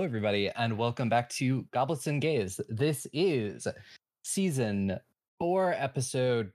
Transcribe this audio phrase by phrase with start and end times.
[0.00, 2.58] Hello, everybody, and welcome back to Goblets and Gays.
[2.70, 3.68] This is
[4.24, 4.98] season
[5.38, 6.52] four, episode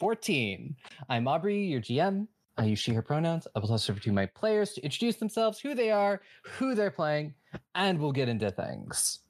[0.00, 0.74] 14.
[1.08, 2.26] I'm Aubrey, your GM.
[2.56, 3.46] I use she, her pronouns.
[3.54, 6.90] I will toss over to my players to introduce themselves, who they are, who they're
[6.90, 7.34] playing,
[7.76, 9.20] and we'll get into things.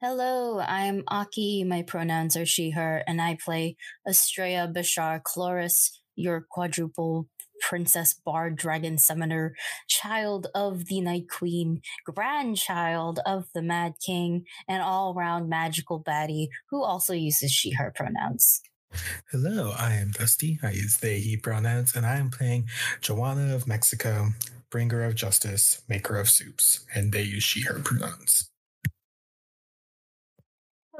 [0.00, 1.64] Hello, I'm Aki.
[1.64, 3.76] My pronouns are she, her, and I play
[4.08, 7.28] Astraea Bashar Chloris, your quadruple
[7.60, 9.54] princess bard dragon summoner,
[9.88, 16.48] child of the Night Queen, grandchild of the Mad King, and all round magical baddie
[16.70, 18.62] who also uses she, her pronouns.
[19.30, 20.58] Hello, I am Dusty.
[20.62, 22.68] I use they, he pronouns, and I am playing
[23.00, 24.30] Joanna of Mexico,
[24.70, 28.50] bringer of justice, maker of soups, and they use she, her pronouns.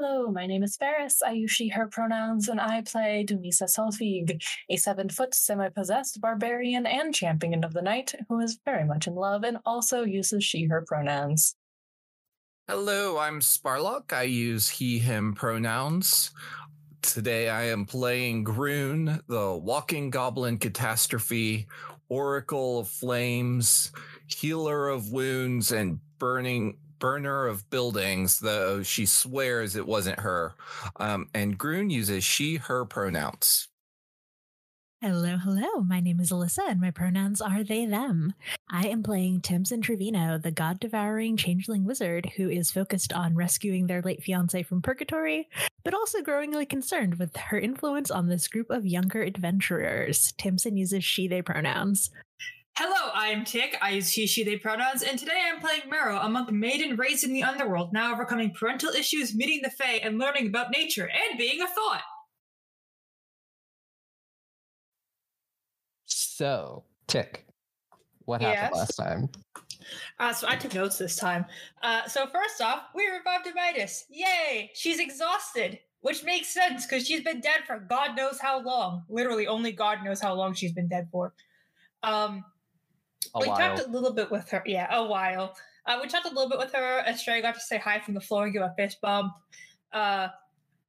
[0.01, 1.21] Hello, my name is Ferris.
[1.21, 6.21] I use she, her pronouns, and I play Dumisa Solfig, a seven foot semi possessed
[6.21, 10.45] barbarian and champion of the night who is very much in love and also uses
[10.45, 11.53] she, her pronouns.
[12.69, 14.13] Hello, I'm Sparlock.
[14.13, 16.31] I use he, him pronouns.
[17.01, 21.67] Today I am playing Grun, the walking goblin catastrophe,
[22.07, 23.91] oracle of flames,
[24.27, 30.53] healer of wounds, and burning burner of buildings, though she swears it wasn't her.
[30.97, 33.69] Um, and Grun uses she, her pronouns.
[35.01, 35.81] Hello, hello.
[35.81, 38.33] My name is Alyssa, and my pronouns are they, them.
[38.69, 43.87] I am playing Tamsin Trevino, the god devouring changeling wizard who is focused on rescuing
[43.87, 45.47] their late fiance from purgatory,
[45.85, 50.33] but also growingly concerned with her influence on this group of younger adventurers.
[50.33, 52.09] Tamsin uses she, they pronouns.
[52.81, 53.77] Hello, I am Tick.
[53.81, 57.25] I use he, she, they pronouns, and today I'm playing Marrow, a monk maiden raised
[57.25, 61.37] in the underworld, now overcoming parental issues, meeting the Fae, and learning about nature and
[61.37, 62.03] being a thought.
[66.05, 67.47] So, Tick,
[68.23, 68.79] what happened Yes.
[68.79, 69.29] last time?
[70.17, 71.43] Uh, so I took notes this time.
[71.83, 74.03] Uh, so first off, we revived Amytis.
[74.09, 74.71] Yay!
[74.73, 79.03] She's exhausted, which makes sense because she's been dead for God knows how long.
[79.09, 81.33] Literally, only God knows how long she's been dead for.
[82.03, 82.45] Um,
[83.39, 83.57] we while.
[83.57, 84.63] talked a little bit with her.
[84.65, 85.55] Yeah, a while.
[85.85, 87.03] Uh, we talked a little bit with her.
[87.07, 89.33] Astraea got to say hi from the floor and give a fist bump.
[89.91, 90.27] Uh,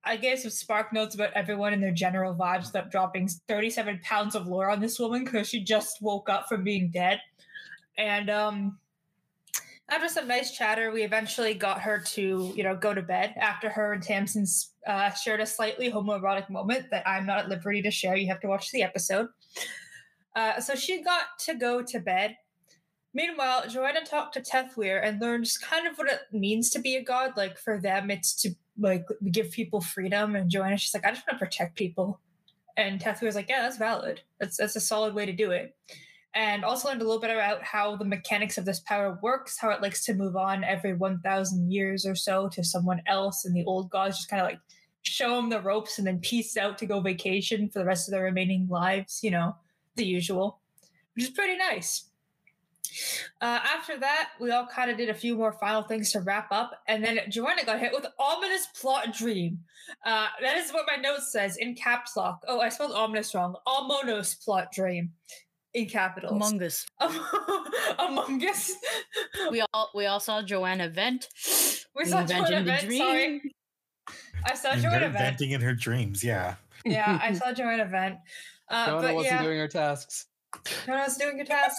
[0.05, 4.35] I gave some spark notes about everyone and their general vibes without dropping 37 pounds
[4.35, 7.21] of lore on this woman because she just woke up from being dead.
[7.99, 8.79] And um,
[9.91, 13.69] after some nice chatter, we eventually got her to, you know, go to bed after
[13.69, 17.91] her and Tamsin's uh, shared a slightly homoerotic moment that I'm not at liberty to
[17.91, 18.17] share.
[18.17, 19.29] You have to watch the episode.
[20.37, 22.37] Uh, so she got to go to bed.
[23.13, 27.03] Meanwhile, Joanna talked to Tethweir and learned kind of what it means to be a
[27.03, 27.33] god.
[27.37, 30.37] Like for them, it's to like give people freedom.
[30.37, 32.21] And Joanna she's like, I just want to protect people.
[32.77, 34.23] And Tethweir's like, Yeah, that's valid.
[34.39, 35.75] That's that's a solid way to do it.
[36.35, 39.71] And also learned a little bit about how the mechanics of this power works, how
[39.71, 43.45] it likes to move on every 1,000 years or so to someone else.
[43.45, 44.61] And the old gods just kind of like
[45.03, 48.13] show them the ropes and then peace out to go vacation for the rest of
[48.13, 49.57] their remaining lives, you know,
[49.97, 50.61] the usual,
[51.15, 52.07] which is pretty nice.
[53.41, 56.49] Uh, after that, we all kind of did a few more final things to wrap
[56.51, 59.61] up, and then Joanna got hit with ominous plot dream.
[60.05, 62.43] Uh, that is what my note says in caps lock.
[62.49, 63.55] Oh, I spelled ominous wrong.
[63.67, 65.13] Ominous plot dream
[65.75, 66.33] in capitals.
[66.33, 66.87] Among Us.
[67.99, 68.73] Among Us.
[69.51, 71.29] We all we all saw Joanna vent.
[71.95, 72.87] We We saw invented Joanna the vent.
[72.87, 72.99] dream.
[72.99, 73.55] Sorry,
[74.47, 75.25] I saw And Joanna they're vent.
[75.39, 76.57] venting in her dreams, yeah.
[76.85, 78.17] Yeah, I saw Joanna vent.
[78.71, 80.27] Uh, Joanna but wasn't yeah, doing her tasks.
[80.87, 81.77] Joanna was doing your task.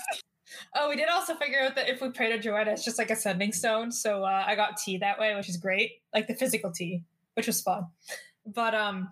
[0.75, 3.09] Oh, we did also figure out that if we pray to Joanna, it's just like
[3.09, 3.91] a sending stone.
[3.91, 7.03] So uh, I got tea that way, which is great, like the physical tea,
[7.35, 7.87] which was fun.
[8.45, 9.09] But um,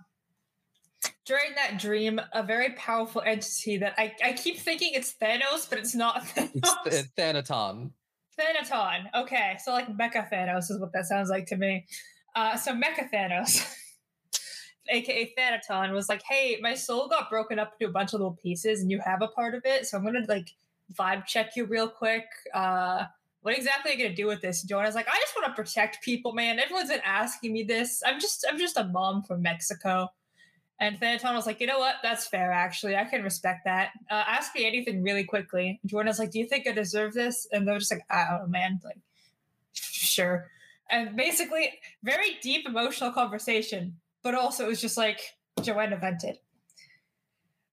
[1.25, 5.79] during that dream, a very powerful entity that I, I keep thinking it's Thanos, but
[5.79, 6.51] it's not Thanos.
[6.55, 7.91] It's Th- Thanaton.
[8.37, 9.05] Thanaton.
[9.15, 11.85] Okay, so like Mecha Thanos is what that sounds like to me.
[12.35, 13.75] Uh, so Mecha Thanos,
[14.89, 18.37] aka Thanaton, was like, "Hey, my soul got broken up into a bunch of little
[18.41, 19.87] pieces, and you have a part of it.
[19.87, 20.49] So I'm gonna like
[20.93, 22.25] vibe check you real quick.
[22.53, 23.05] Uh,
[23.41, 26.03] what exactly are you gonna do with this?" Joanna's like, "I just want to protect
[26.03, 26.59] people, man.
[26.59, 28.01] Everyone's been asking me this.
[28.05, 30.09] I'm just, I'm just a mom from Mexico."
[30.81, 31.95] And Thanaton was like, you know what?
[32.01, 32.95] That's fair, actually.
[32.95, 33.91] I can respect that.
[34.09, 35.79] Uh, ask me anything really quickly.
[35.83, 37.47] And like, do you think I deserve this?
[37.51, 38.79] And they're just like, I don't know, man.
[38.83, 38.97] Like,
[39.73, 40.49] sure.
[40.89, 43.97] And basically, very deep emotional conversation,
[44.29, 45.21] but also it was just like
[45.63, 46.37] Joanna vented.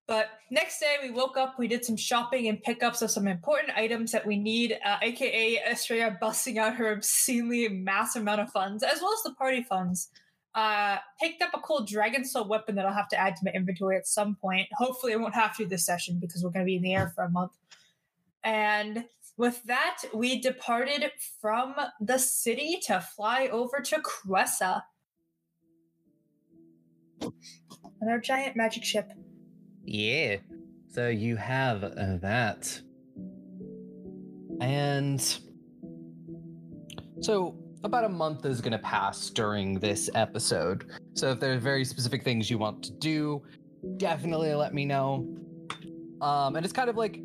[0.06, 3.76] But next day, we woke up, we did some shopping and pickups of some important
[3.76, 8.82] items that we need, uh, aka Astraea busting out her obscenely mass amount of funds,
[8.82, 10.08] as well as the party funds
[10.54, 13.50] uh, picked up a cool dragon soul weapon that I'll have to add to my
[13.50, 14.66] inventory at some point.
[14.78, 17.12] Hopefully, I won't have to this session because we're going to be in the air
[17.14, 17.52] for a month.
[18.42, 19.04] And
[19.36, 24.84] with that, we departed from the city to fly over to Cressa.
[27.22, 29.10] On our giant magic ship.
[29.84, 30.36] Yeah.
[30.88, 32.80] So you have uh, that.
[34.60, 35.20] And
[37.20, 40.90] so about a month is going to pass during this episode.
[41.14, 43.42] So if there's very specific things you want to do,
[43.96, 45.26] definitely let me know.
[46.20, 47.20] Um, and it's kind of like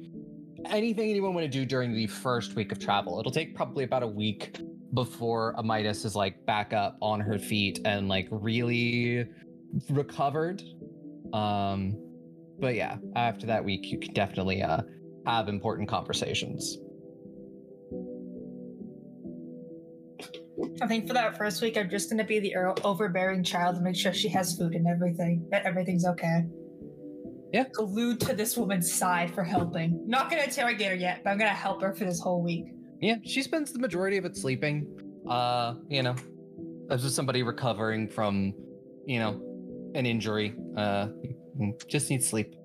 [0.70, 3.20] anything anyone want to do during the first week of travel.
[3.20, 4.60] It'll take probably about a week
[4.94, 9.28] before Amytis is like back up on her feet and like really
[9.90, 10.64] recovered.
[11.34, 11.98] Um,
[12.60, 14.82] but yeah, after that week, you can definitely uh,
[15.26, 16.78] have important conversations.
[20.82, 23.76] I think for that first week, I'm just going to be the er- overbearing child
[23.76, 26.46] and make sure she has food and everything, that everything's okay.
[27.52, 27.66] Yeah.
[27.74, 30.08] Glued to this woman's side for helping.
[30.08, 32.42] Not going to interrogate her yet, but I'm going to help her for this whole
[32.42, 32.66] week.
[33.02, 34.88] Yeah, she spends the majority of it sleeping.
[35.28, 36.16] Uh, you know,
[36.90, 38.54] as just somebody recovering from,
[39.06, 39.42] you know,
[39.96, 40.54] an injury.
[40.78, 41.08] Uh,
[41.88, 42.56] just needs sleep,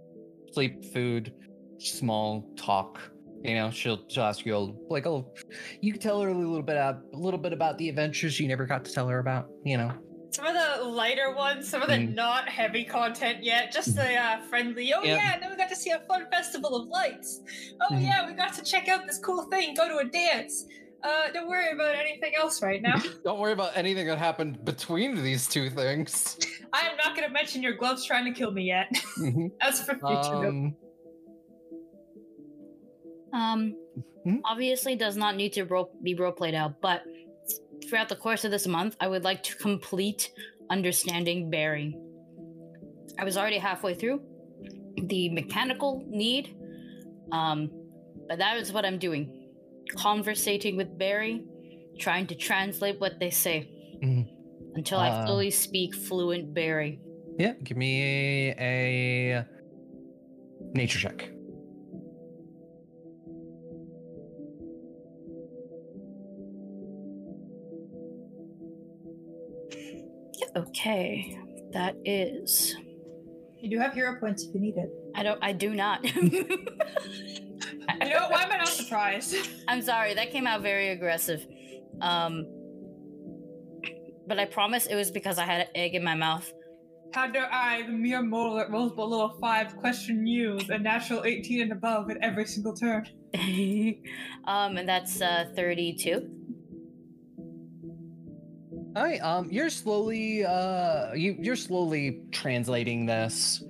[0.53, 1.33] sleep, food,
[1.79, 3.01] small talk.
[3.43, 5.33] You know, she'll she'll ask you like, oh,
[5.81, 8.49] you can tell her a little bit about a little bit about the adventures you
[8.49, 9.47] never got to tell her about.
[9.65, 9.93] You know,
[10.31, 12.15] Some of the lighter ones, some of the Mm.
[12.15, 14.93] not heavy content yet, just the uh, friendly.
[14.95, 15.17] Oh Yeah.
[15.17, 17.41] yeah, and then we got to see a fun festival of lights.
[17.83, 18.03] Oh Mhm.
[18.05, 20.67] yeah, we got to check out this cool thing, go to a dance.
[21.03, 22.97] Uh, don't worry about anything else right now.
[23.25, 26.39] don't worry about anything that happened between these two things.
[26.73, 28.91] I am not going to mention your gloves trying to kill me yet.
[29.61, 30.03] That's for future.
[30.03, 30.49] note.
[30.49, 30.77] um,
[33.33, 33.75] Um,
[34.25, 34.39] Hmm?
[34.45, 37.03] obviously does not need to role, be role played out, but
[37.89, 40.33] throughout the course of this month, I would like to complete
[40.69, 41.97] understanding Barry.
[43.21, 44.21] I was already halfway through
[44.97, 46.57] the mechanical need,
[47.31, 47.71] um,
[48.29, 49.36] but that is what I'm doing.
[49.95, 51.45] Conversating with Barry,
[51.99, 53.69] trying to translate what they say
[54.03, 54.27] Mhm.
[54.75, 57.01] until I Uh, fully speak fluent Barry.
[57.39, 59.45] yeah, give me a
[60.75, 61.31] nature check.
[70.57, 71.37] Okay,
[71.73, 72.77] that is.
[73.67, 74.89] You do have hero points if you need it.
[75.17, 75.43] I don't.
[75.43, 76.05] I do not.
[78.03, 79.35] You know, why am I not surprised?
[79.69, 81.45] I'm sorry, that came out very aggressive.
[82.01, 82.47] Um,
[84.27, 86.53] but I promise it was because I had an egg in my mouth.
[87.15, 91.25] How dare I, the mere mortal that rolls below a 5, question you, a natural
[91.25, 93.09] 18 and above at every single turn?
[94.47, 96.29] um, and that's uh 32.
[98.97, 103.63] All right, um, you're slowly, uh, you you're slowly translating this,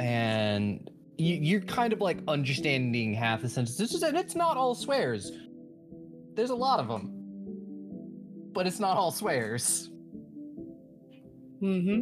[0.00, 5.30] and you you're kind of like understanding half the sentences, and it's not all swears.
[6.34, 7.12] There's a lot of them,
[8.52, 9.88] but it's not all swears.
[11.62, 12.00] Mm-hmm.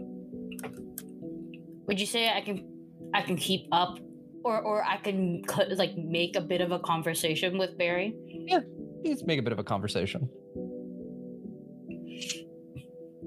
[1.87, 2.66] Would you say I can,
[3.12, 3.99] I can keep up,
[4.42, 8.14] or or I can co- like make a bit of a conversation with Barry?
[8.26, 8.60] Yeah,
[9.04, 10.30] Let's make a bit of a conversation.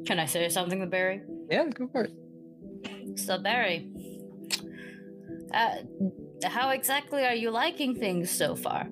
[0.06, 1.22] Can I say something to Barry?
[1.50, 2.12] Yeah, go for it.
[3.20, 3.90] So Barry,
[5.54, 5.76] uh,
[6.46, 8.88] how exactly are you liking things so far?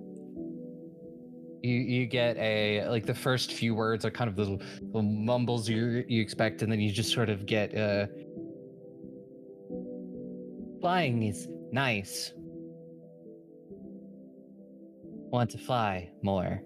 [1.63, 5.01] You you get a like the first few words are kind of the little, little
[5.03, 8.08] mumbles you you expect, and then you just sort of get uh.
[10.82, 12.34] Flying is nice.
[15.32, 16.63] Want to fly more.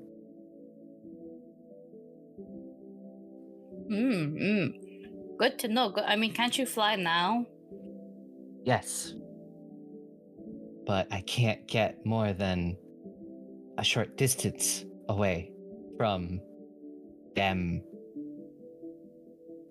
[3.89, 4.73] Mm.
[5.37, 5.93] Good to know.
[6.05, 7.45] I mean, can't you fly now?
[8.63, 9.13] Yes.
[10.85, 12.77] But I can't get more than
[13.77, 15.51] a short distance away
[15.97, 16.39] from
[17.35, 17.83] them.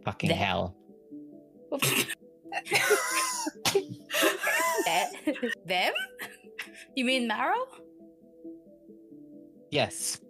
[0.04, 0.38] Fucking Them?
[0.38, 0.76] hell.
[5.66, 5.92] Them?
[6.94, 7.66] You mean Marrow?
[9.70, 10.20] Yes.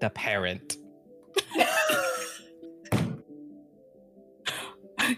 [0.00, 0.76] The parent.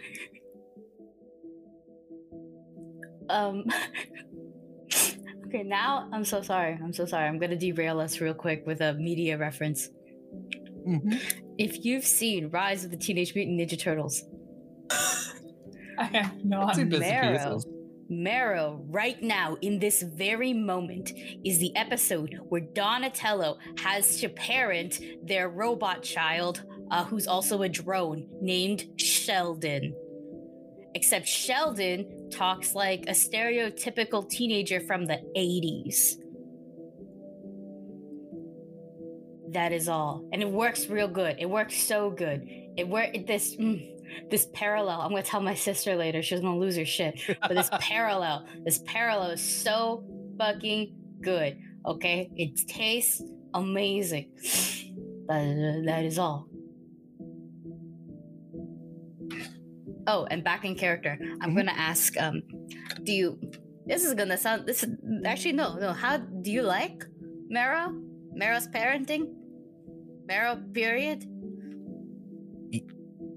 [3.30, 3.64] Um.
[5.46, 6.78] okay, now I'm so sorry.
[6.82, 7.28] I'm so sorry.
[7.28, 9.88] I'm gonna derail us real quick with a media reference.
[11.58, 14.24] If you've seen Rise of the Teenage Mutant Ninja Turtles,
[15.98, 16.74] I have not.
[16.74, 17.60] Two bits Marrow.
[18.12, 21.12] Marrow, right now, in this very moment,
[21.44, 27.68] is the episode where Donatello has to parent their robot child, uh, who's also a
[27.68, 29.94] drone, named Sheldon.
[30.94, 36.16] Except Sheldon talks like a stereotypical teenager from the 80s.
[39.52, 41.36] That is all, and it works real good.
[41.38, 42.46] It works so good.
[42.76, 43.84] It work this mm,
[44.30, 45.00] this parallel.
[45.00, 46.22] I'm gonna tell my sister later.
[46.22, 47.20] She's gonna lose her shit.
[47.40, 50.04] But this parallel, this parallel is so
[50.38, 51.58] fucking good.
[51.84, 53.22] Okay, it tastes
[53.54, 54.30] amazing.
[55.30, 56.49] That, that is all.
[60.10, 61.56] Oh, and back in character, I'm Mhm.
[61.56, 62.20] gonna ask.
[62.20, 62.42] Um,
[63.04, 63.38] do you?
[63.86, 64.66] This is gonna sound.
[64.66, 64.90] This is
[65.24, 65.92] actually no, no.
[65.92, 67.04] How do you like
[67.48, 67.94] Marrow?
[68.34, 69.30] Marrow's parenting?
[70.26, 71.24] Mero period?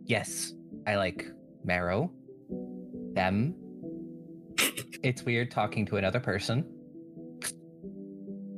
[0.06, 0.54] Yes,
[0.88, 1.26] I like
[1.64, 2.12] marrow.
[3.14, 3.56] Them.
[5.04, 6.66] it's weird talking to another person.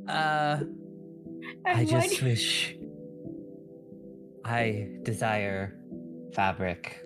[0.08, 0.64] Uh,
[1.66, 2.76] I And just wish
[4.46, 5.78] I desire
[6.34, 7.05] fabric.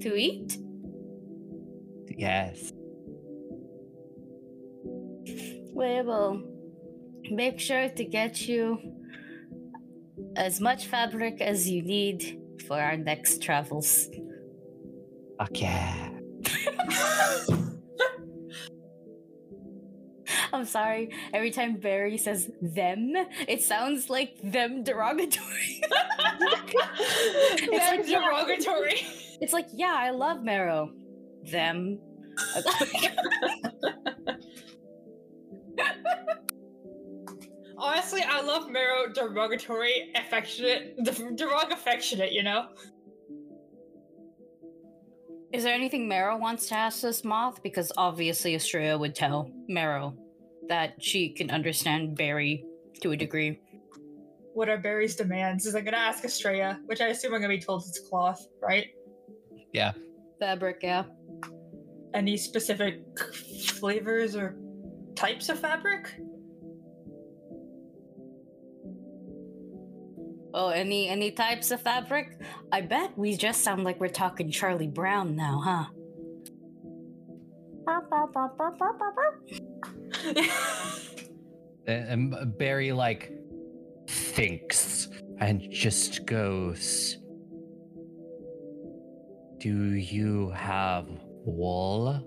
[0.00, 0.58] To eat.
[2.16, 2.72] Yes.
[5.74, 6.42] We will
[7.30, 8.78] make sure to get you
[10.36, 14.08] as much fabric as you need for our next travels.
[15.38, 16.10] Fuck yeah.
[20.52, 21.10] I'm sorry.
[21.32, 23.12] Every time Barry says them,
[23.48, 25.82] it sounds like them derogatory.
[26.40, 29.04] it's That's like yeah, derogatory.
[29.44, 30.90] It's like yeah, I love Marrow.
[31.52, 31.98] Them.
[37.76, 42.68] Honestly, I love Marrow derogatory, affectionate, derog affectionate, you know?
[45.52, 47.62] Is there anything Marrow wants to ask this moth?
[47.62, 50.16] Because obviously Astraea would tell Marrow
[50.68, 52.64] that she can understand Barry
[53.02, 53.60] to a degree.
[54.54, 55.66] What are Barry's demands?
[55.66, 58.86] Is I'm gonna ask Astraea, which I assume I'm gonna be told it's cloth, right?
[60.38, 61.04] Fabric, yeah.
[62.14, 63.02] Any specific
[63.74, 64.56] flavors or
[65.16, 66.14] types of fabric?
[70.56, 72.40] Oh, any any types of fabric?
[72.70, 75.84] I bet we just sound like we're talking Charlie Brown now, huh?
[81.86, 83.32] And and Barry like
[84.08, 85.08] thinks
[85.40, 87.18] and just goes.
[89.64, 91.06] Do you have
[91.46, 92.20] wool?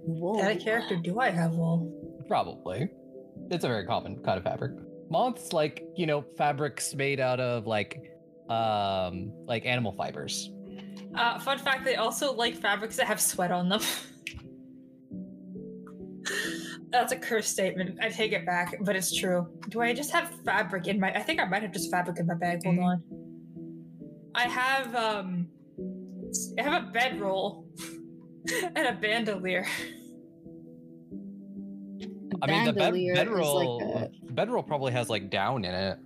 [0.00, 0.42] Whoa.
[0.42, 1.92] Out of character, do I have wool?
[2.26, 2.88] Probably.
[3.50, 4.72] It's a very common kind of fabric.
[5.10, 8.00] Moths like, you know, fabrics made out of like
[8.48, 10.50] um like animal fibers.
[11.14, 13.82] Uh, fun fact: they also like fabrics that have sweat on them.
[16.90, 17.98] That's a curse statement.
[18.00, 19.46] I take it back, but it's true.
[19.68, 21.12] Do I just have fabric in my?
[21.12, 22.60] I think I might have just fabric in my bag.
[22.64, 22.84] Hold Mhm.
[22.84, 23.02] on.
[24.34, 25.48] I have um,
[26.58, 27.66] I have a bedroll
[28.76, 29.66] and a bandolier.
[32.42, 35.98] I mean the bed, bedroll like bedroll probably has like down in it.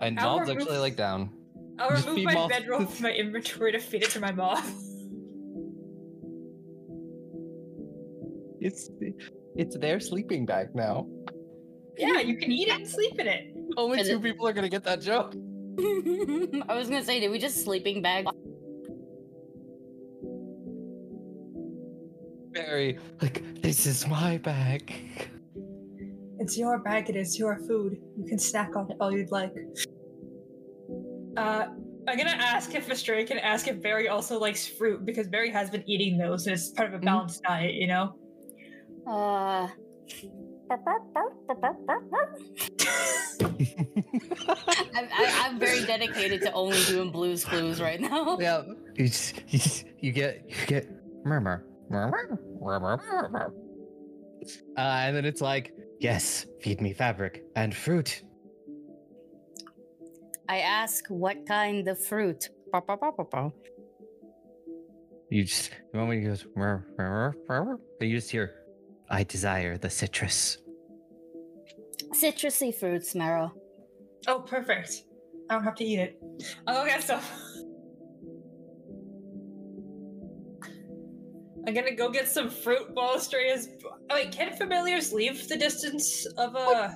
[0.00, 1.30] And I'll moths remove- actually like down.
[1.78, 2.54] I'll Just remove my moths.
[2.58, 4.72] bedroll from my inventory to feed it to my moth.
[8.60, 8.90] It's
[9.56, 11.06] it's their sleeping bag now.
[11.98, 13.54] yeah, you can eat it and sleep in it.
[13.76, 15.34] Only two it- people are gonna get that joke.
[15.80, 18.26] I was gonna say, did we just sleeping bag?
[22.52, 24.92] Barry, like, this is my bag.
[26.38, 27.96] It's your bag, it is your food.
[28.18, 29.52] You can snack on it all you'd like.
[31.36, 31.66] Uh,
[32.08, 35.70] I'm gonna ask if Astraea can ask if Barry also likes fruit because Barry has
[35.70, 37.04] been eating those and it's part of a Mhm.
[37.04, 38.16] balanced diet, you know?
[39.06, 39.68] Uh.
[44.94, 48.38] I'm, I, I'm very dedicated to only doing blues clues right now.
[48.40, 48.62] yeah,
[48.94, 50.88] you, just, you, just- you get you get
[51.24, 53.54] murmur, murmur, murmur, murmur.
[54.76, 58.22] Uh, and then it's like, yes, feed me fabric and fruit.
[60.48, 62.48] I ask what kind of fruit.
[65.30, 68.59] You just the moment he goes, murmur, murmur, murmur, you just hear,
[69.10, 70.58] I desire the citrus.
[72.14, 73.52] Citrusy fruits, Marrow.
[74.28, 75.02] Oh, perfect.
[75.48, 76.20] I don't have to eat it.
[76.66, 77.20] I'll go get some.
[81.66, 83.68] I'm gonna go get some fruit while Astraea's.
[84.10, 86.94] Oh, wait, can familiars leave the distance of a Like a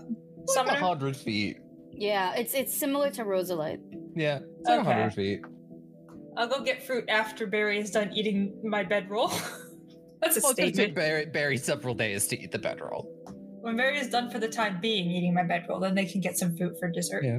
[0.53, 0.77] summoner?
[0.79, 1.59] hundred feet.
[1.93, 3.81] Yeah, it's it's similar to Rosalite.
[4.17, 4.93] Yeah, it's like Okay.
[4.93, 5.41] hundred feet.
[6.37, 9.31] I'll go get fruit after Barry is done eating my bedroll.
[10.25, 10.95] That's a Well, it's gonna take statement.
[10.97, 13.09] Barry, Barry several days to eat the bedroll.
[13.61, 16.39] When Barry is done for the time being eating my bedroll, then they can get
[16.39, 17.25] some food for dessert.
[17.25, 17.39] Yeah.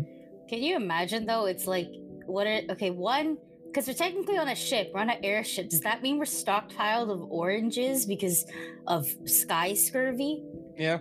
[0.50, 1.46] Can you imagine though?
[1.46, 1.88] It's like
[2.25, 2.48] what?
[2.48, 3.38] Are, okay, one
[3.68, 5.70] because we're technically on a ship, we're on an airship.
[5.70, 8.46] Does that mean we're stockpiled of oranges because
[8.88, 10.44] of sky scurvy?
[10.77, 11.00] Yeah,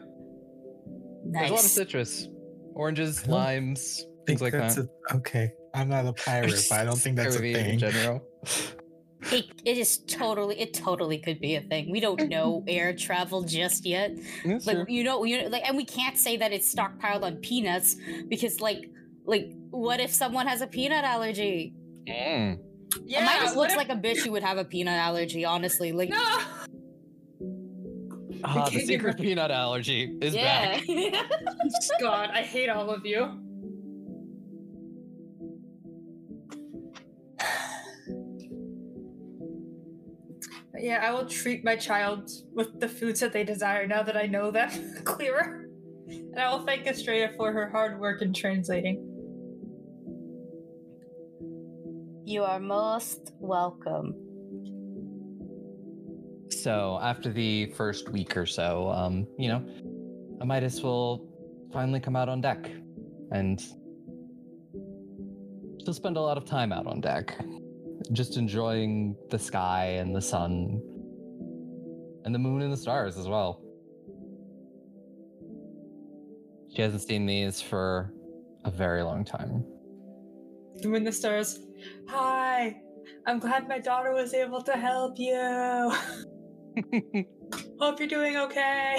[1.26, 2.28] there's a lot of citrus,
[2.74, 4.88] oranges, limes, things like that's that.
[5.10, 5.52] a- okay.
[5.74, 7.70] I'm not a pirate, but I don't think that's a Scurvy thing.
[7.74, 8.22] in general.
[9.32, 11.90] It, it is totally, it totally could be a thing.
[11.90, 14.12] We don't know air travel just yet.
[14.44, 14.84] That's like true.
[14.88, 17.96] you know you know like and we can't say that it's stockpiled on peanuts
[18.28, 18.90] because like
[19.24, 21.74] like what if someone has a peanut allergy
[22.06, 22.58] Mm.
[23.06, 25.90] Yeah, Amytis what looks if- like a bitch who would have a peanut allergy honestly
[25.92, 26.18] like No.
[28.44, 30.86] Ah, the secret peanut allergy is yeah back.
[32.00, 33.40] God, I hate all of you.
[40.74, 44.16] But yeah, I will treat my child with the foods that they desire now that
[44.16, 44.70] I know them
[45.04, 45.70] clearer.
[46.08, 49.14] And I will thank Astraea for her hard work in translating.
[52.26, 54.14] you are most welcome
[56.48, 59.60] So after the first week or so, um, you know,
[60.40, 61.28] Amytis will
[61.72, 62.70] finally come out on deck,
[63.32, 63.60] and
[65.82, 67.36] she'll spend a lot of time out on deck,
[68.12, 70.80] just enjoying the sky and the sun,
[72.24, 73.60] and the moon and the stars as well.
[76.74, 78.12] She hasn't seen these for
[78.64, 79.64] a very long time.
[80.76, 81.60] The moon and the stars,
[82.08, 82.80] hi,
[83.26, 85.34] I'm glad my daughter was able to help you.
[87.80, 88.96] Hope you're doing okay.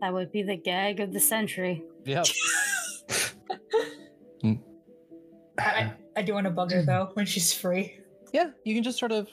[0.00, 2.26] that would be the gag of the century Yep.
[5.58, 7.98] I, I do want to bug her though when she's free.
[8.32, 9.28] yeah, you can just sort of.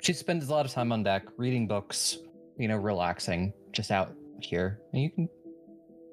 [0.00, 2.18] She spends a lot of time on deck reading books,
[2.58, 4.80] you know, relaxing, just out here.
[4.92, 5.28] And you can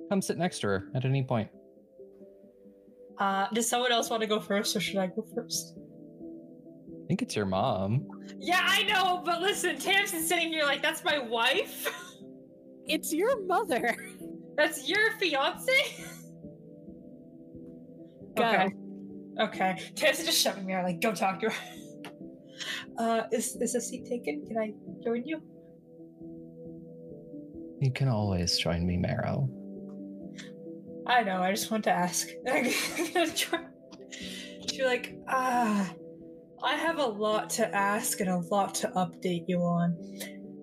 [0.10, 1.50] come sit next to her at any point.
[3.18, 5.78] Uh, does someone else want to go first, or should I go first?
[5.78, 8.08] I think it's your mom.
[8.40, 11.88] Yeah, I know, but listen, Tamsin's sitting here like that's my wife.
[12.88, 13.98] It's your mother.
[14.58, 15.72] That's your fiance.
[18.36, 18.44] Go.
[18.44, 18.70] Okay.
[19.40, 19.92] Okay.
[19.96, 21.56] Tamsin's just shoving me out like, go talk to her.
[23.00, 24.46] Uh, is is a seat taken?
[24.46, 24.72] Can I
[25.04, 25.42] join you?
[27.80, 29.50] You can always join me, Marrow.
[31.08, 31.42] I know.
[31.42, 32.28] I just want to ask.
[34.70, 35.92] She's like, ah,
[36.64, 39.98] I have a lot to ask and a lot to update you on,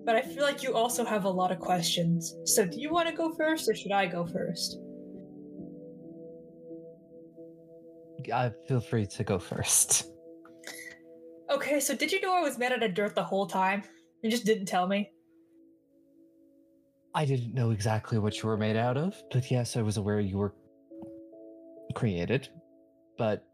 [0.05, 2.33] but I feel like you also have a lot of questions.
[2.45, 4.79] So, do you want to go first, or should I go first?
[8.31, 10.05] Uh, feel free to go first.
[11.49, 11.79] Okay.
[11.79, 13.83] So, did you know I was made out of dirt the whole time?
[14.21, 15.11] You just didn't tell me.
[17.15, 20.19] I didn't know exactly what you were made out of, but yes, I was aware
[20.19, 20.53] you were
[21.95, 22.49] created.
[23.17, 23.45] But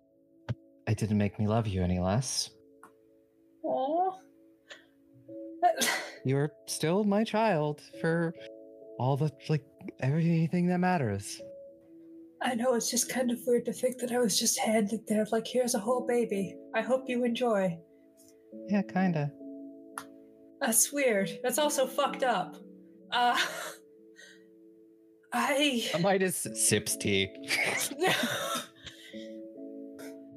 [0.88, 2.49] it didn't make me love you any less.
[3.63, 4.13] Aww.
[6.25, 8.34] You're still my child for
[8.99, 9.63] all the like
[9.99, 11.41] everything that matters.
[12.46, 15.26] I know it's just kind of weird to think that I was just handed there,
[15.32, 16.56] like, here's a whole baby.
[16.76, 17.76] I hope you enjoy.
[18.70, 19.32] Yeah, kinda.
[20.62, 21.40] That's weird.
[21.42, 22.56] That's also fucked up.
[23.12, 23.36] Uh,
[25.34, 25.90] I.
[26.00, 27.30] Midas sips tea.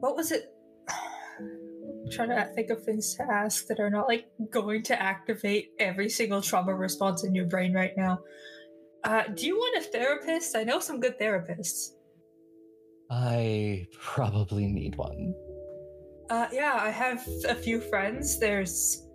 [0.01, 0.51] what was it?
[0.90, 5.73] I'm trying to think of things to ask that are not like going to activate
[5.79, 8.21] every single trauma response in your brain right now.
[9.05, 10.57] Uh, do you want a therapist?
[10.57, 11.90] I know some good therapists.
[13.11, 15.35] I probably need one.
[16.31, 18.38] Uh, yeah, I have a few friends.
[18.38, 19.07] There's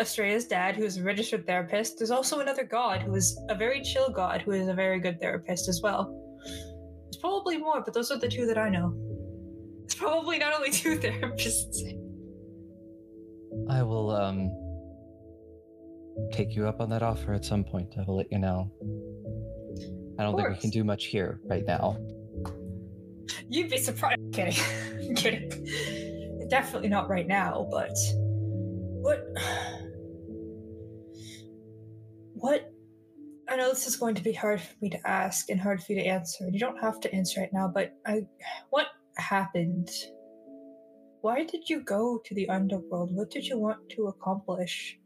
[0.00, 1.98] Astraea's dad, who is a registered therapist.
[1.98, 5.20] There's also another god who is a very chill god who is a very good
[5.20, 6.12] therapist as well.
[7.04, 8.94] There's probably more, but those are the two that I know.
[9.84, 11.76] It's probably not only two therapists.
[13.68, 14.50] I will um
[16.32, 17.94] take you up on that offer at some point.
[17.98, 18.70] I will let you know.
[20.18, 21.98] I don't think we can do much here right now.
[23.48, 24.20] You'd be surprised.
[24.20, 24.62] I'm kidding.
[25.08, 26.48] I'm kidding.
[26.48, 27.96] Definitely not right now, but
[29.02, 29.24] what?
[32.34, 32.70] What?
[33.48, 35.92] I know this is going to be hard for me to ask and hard for
[35.92, 36.44] you to answer.
[36.44, 38.26] and You don't have to answer right now, but I.
[38.70, 39.88] What happened?
[41.20, 43.14] Why did you go to the underworld?
[43.14, 44.98] What did you want to accomplish?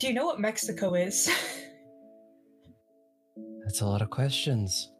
[0.00, 1.30] Do you know what Mexico is?
[3.64, 4.91] That's a lot of questions.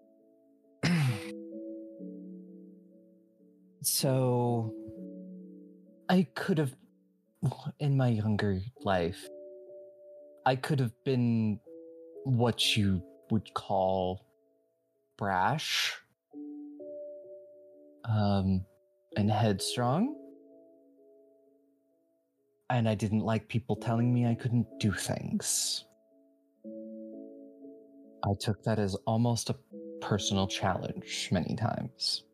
[3.87, 4.75] So,
[6.09, 6.75] I could have,
[7.81, 9.29] in my younger life,
[10.45, 11.61] I could have been
[12.25, 14.27] what you would call
[15.17, 15.97] brash
[18.05, 18.65] um,
[19.17, 20.17] and headstrong.
[22.71, 25.85] And I didn't like people telling me I couldn't do things.
[28.25, 29.57] I took that as almost a
[30.01, 32.25] personal challenge many times.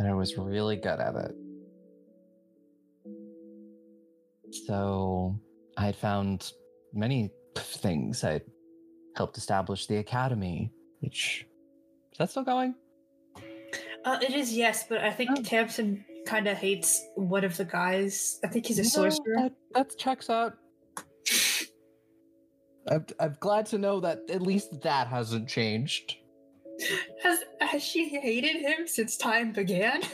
[0.00, 1.34] And I was really good at it.
[4.64, 5.38] So
[5.76, 6.52] I had found
[6.94, 8.24] many things.
[8.24, 8.40] I
[9.14, 11.44] helped establish the academy, which
[12.12, 12.76] is that still going?
[14.06, 15.42] Uh, it is yes, but I think Oh.
[15.42, 18.40] Tamsin kind of hates one of the guys.
[18.42, 19.34] I think he's a No, sorcerer.
[19.36, 20.54] That, that checks out.
[22.90, 26.16] I'm, I'm glad to know that at least that hasn't changed.
[27.22, 30.02] Has has she hated him since time began?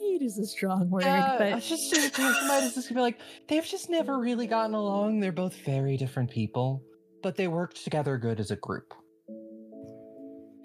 [0.00, 2.94] Hate is a strong word, Yeah, I but was just thinking might as just be
[2.96, 5.20] like they've just never really gotten along.
[5.20, 6.82] They're both very different people,
[7.22, 8.92] but they worked together good as a group.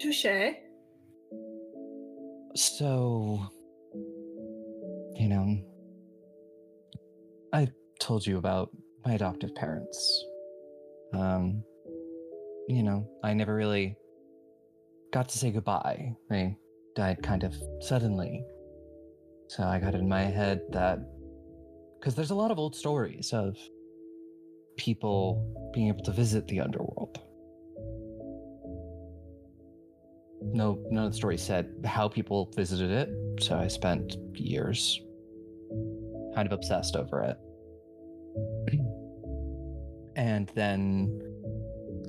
[0.00, 0.26] Touche.
[2.54, 3.46] So,
[5.14, 5.58] you know,
[7.52, 7.68] I
[8.00, 8.70] told you about
[9.06, 10.24] my adoptive parents.
[11.14, 11.62] Um,
[12.68, 13.96] you know, I never really
[15.12, 16.12] got to say goodbye.
[16.28, 16.56] They
[16.96, 18.44] died kind of suddenly.
[19.48, 20.98] So I got in my head that
[21.98, 23.56] because there's a lot of old stories of
[24.76, 27.20] people being able to visit the underworld.
[30.42, 33.08] No, none of the stories said how people visited it,
[33.40, 35.00] so I spent years
[36.34, 38.78] kind of obsessed over it.
[40.16, 41.20] and then,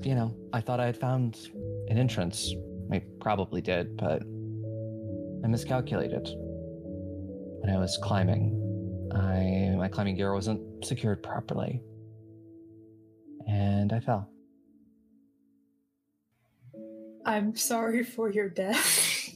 [0.02, 1.50] you know, I thought I had found
[1.89, 2.54] an entrance.
[2.91, 4.24] I probably did, but
[5.43, 6.28] I miscalculated.
[7.60, 8.63] When I was climbing,
[9.13, 11.82] I my climbing gear wasn't secured properly,
[13.46, 14.30] and I fell.
[17.26, 19.32] I'm sorry for your death.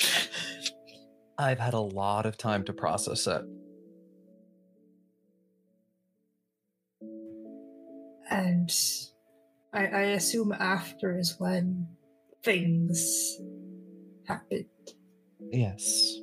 [1.38, 3.42] I've had a lot of time to process it.
[8.30, 8.70] And
[9.72, 11.86] I, I assume after is when
[12.42, 13.36] things
[14.26, 14.66] happened.
[15.50, 16.18] Yes.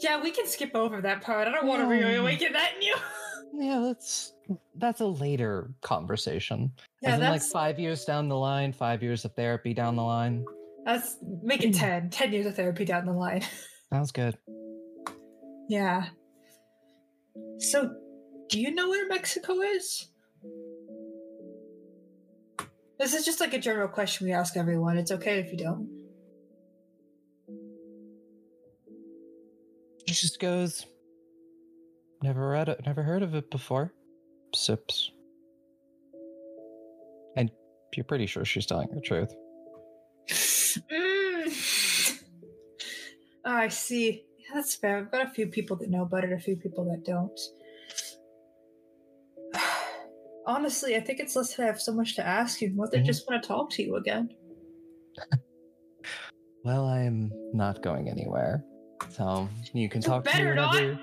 [0.00, 1.48] Yeah, we can skip over that part.
[1.48, 2.08] I don't want to Yeah.
[2.08, 2.96] reawaken that in you.
[3.58, 4.34] Yeah, that's
[4.74, 6.72] that's a later conversation.
[7.00, 10.02] yeah, As in like five years down the line, five years of therapy down the
[10.02, 10.44] line.
[10.84, 12.10] that's make it 10.
[12.10, 13.42] 10 years of therapy down the line.
[13.92, 14.36] Sounds good.
[15.70, 16.06] Yeah.
[17.58, 17.94] So,
[18.48, 20.08] do you know where Mexico is?
[22.98, 24.96] This is just like a general question we ask everyone.
[24.96, 25.88] It's okay if you don't.
[30.06, 30.86] She just goes.
[32.22, 32.80] Never read it.
[32.86, 33.92] Never heard of it before.
[34.54, 35.10] Sips.
[37.36, 37.50] And
[37.94, 39.34] you're pretty sure she's telling the truth.
[40.90, 42.22] Mm.
[43.46, 44.24] Oh, I see.
[44.48, 44.98] Yeah, that's fair.
[44.98, 47.38] I've got a few people that know about it, a few people that don't.
[50.46, 53.00] Honestly, I think it's less that I have so much to ask you, more they
[53.00, 53.06] Mhm.
[53.06, 54.30] just want to talk to you again.
[56.64, 58.64] Well, I am not going anywhere,
[59.10, 60.74] so you can You talk to me better not.
[60.74, 60.98] whenever,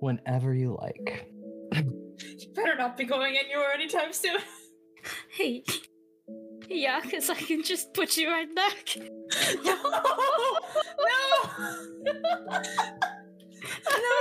[0.00, 1.26] whenever you like.
[1.74, 4.40] You better not be going anywhere anytime soon.
[5.30, 5.62] Hey,
[6.70, 8.96] yeah, because I can just put you right back.
[9.62, 9.74] no!
[9.82, 11.23] no!
[11.58, 11.70] No,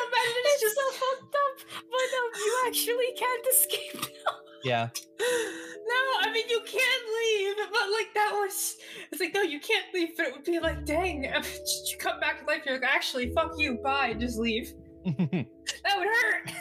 [0.07, 4.33] imagine it's just so fucked up, but um, you actually can't escape now.
[4.63, 4.89] Yeah.
[5.85, 8.77] No, I mean you can't leave, but like that was
[9.11, 12.21] it's like no, you can't leave, but it would be like, dang, just you come
[12.21, 14.73] back to life, you're like, actually, fuck you, bye, just leave.
[15.05, 16.51] That would hurt.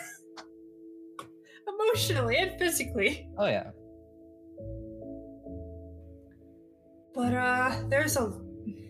[1.69, 3.29] Emotionally and physically.
[3.39, 3.71] oh yeah.
[7.15, 8.33] But uh there's a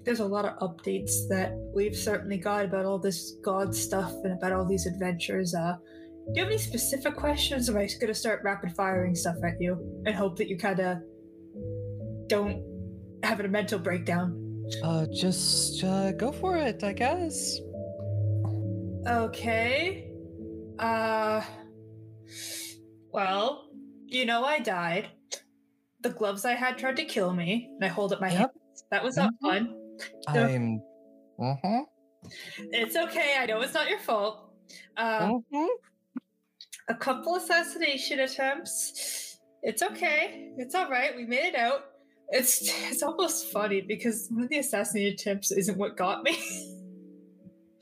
[0.04, 4.32] there's a lot of updates that we've certainly got about all this god stuff and
[4.32, 5.54] about all these adventures.
[5.54, 5.76] Uh
[6.26, 7.68] do you have any specific questions?
[7.68, 10.56] Or am I just gonna start rapid firing stuff at you and hope that you
[10.56, 11.02] kinda
[12.28, 12.62] don't
[13.24, 14.38] have a mental breakdown?
[14.82, 17.58] Uh, just uh, go for it, I guess.
[19.06, 20.08] Okay.
[20.78, 21.42] Uh
[23.12, 23.68] well,
[24.06, 25.08] you know I died.
[26.00, 28.38] The gloves I had tried to kill me, and I hold up my Yep.
[28.38, 28.84] hands.
[28.90, 29.38] That was not Mhm.
[29.42, 29.81] fun.
[30.32, 30.44] No.
[30.44, 30.82] I'm.
[31.40, 31.82] Uh-huh.
[32.58, 33.36] It's okay.
[33.38, 34.50] I know it's not your fault.
[34.96, 35.68] Um, Mhm.
[36.88, 39.38] a couple assassination attempts.
[39.62, 40.52] It's okay.
[40.56, 41.14] It's all right.
[41.16, 41.86] We made it out.
[42.28, 46.32] It's it's almost funny because one of the assassination attempts isn't what got me.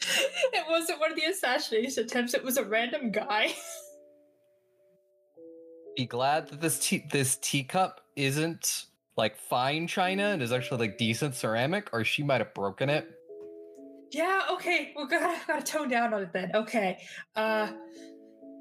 [0.01, 2.35] it wasn't one of the assassination attempts.
[2.35, 3.55] It was a random guy.
[5.97, 8.85] be glad that this tea this teacup isn't
[9.17, 13.11] like fine china and is actually like decent ceramic, or she might have broken it.
[14.13, 14.93] Yeah, okay.
[14.97, 16.51] We're gonna gotta tone down on it then.
[16.55, 16.99] Okay.
[17.37, 17.73] Uh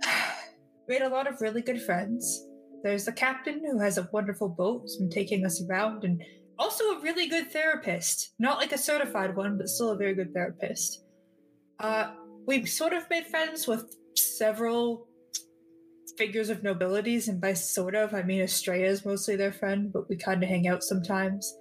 [0.87, 2.45] made a lot of really good friends.
[2.83, 6.23] There's the captain who has a wonderful boat, who's been taking us around, and
[6.57, 8.33] also a really good therapist.
[8.39, 11.03] Not like a certified one, but still a very good therapist.
[11.79, 12.11] Uh
[12.45, 15.08] we've sort of made friends with several
[16.19, 20.09] figures of nobilities, and by sort of I mean Astraea is mostly their friend, but
[20.09, 21.57] we kinda hang out sometimes.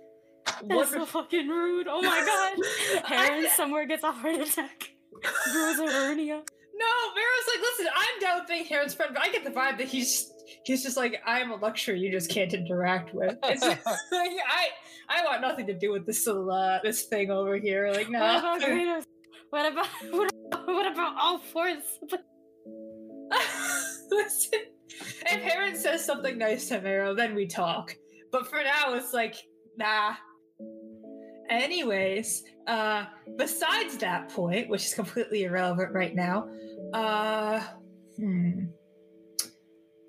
[0.66, 1.86] That's so fucking rude.
[1.88, 2.20] Oh my
[3.00, 3.04] god.
[3.06, 4.90] Heron somewhere gets a heart attack.
[5.52, 6.42] Grows a hernia.
[6.80, 9.78] No, Vera's like, listen, I'm down with being Heron's friend, but I get the vibe
[9.78, 10.32] that he's
[10.64, 13.36] he's just like, I'm a luxury you just can't interact with.
[13.44, 14.68] It's like, I
[15.08, 17.90] I want nothing to do with this uh, this thing over here.
[17.92, 18.20] Like, no.
[19.50, 21.82] What about what about, what about all fours?
[24.10, 27.94] Listen, if Heron says something nice to Vero, then we talk.
[28.30, 29.36] But for now, it's like,
[29.76, 30.14] nah.
[31.50, 36.48] Anyways, uh, besides that point, which is completely irrelevant right now,
[36.92, 37.60] uh,
[38.18, 38.64] hmm.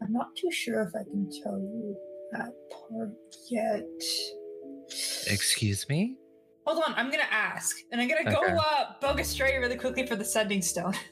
[0.02, 1.96] I'm not too sure if I can tell you
[2.32, 3.10] that part
[3.50, 3.84] yet.
[5.28, 6.18] Excuse me?
[6.66, 7.78] Hold on, I'm gonna ask.
[7.92, 8.32] And I'm gonna Okay.
[8.32, 10.94] go uh bug Astraea really quickly for the sending stone.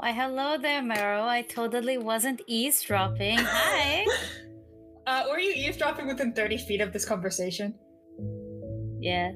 [0.00, 1.24] Why, hello there, Marrow.
[1.24, 3.38] I totally wasn't eavesdropping.
[3.38, 4.06] Hi.
[5.06, 7.74] Uh, were you eavesdropping within 30 feet of this conversation?
[9.00, 9.32] Yeah.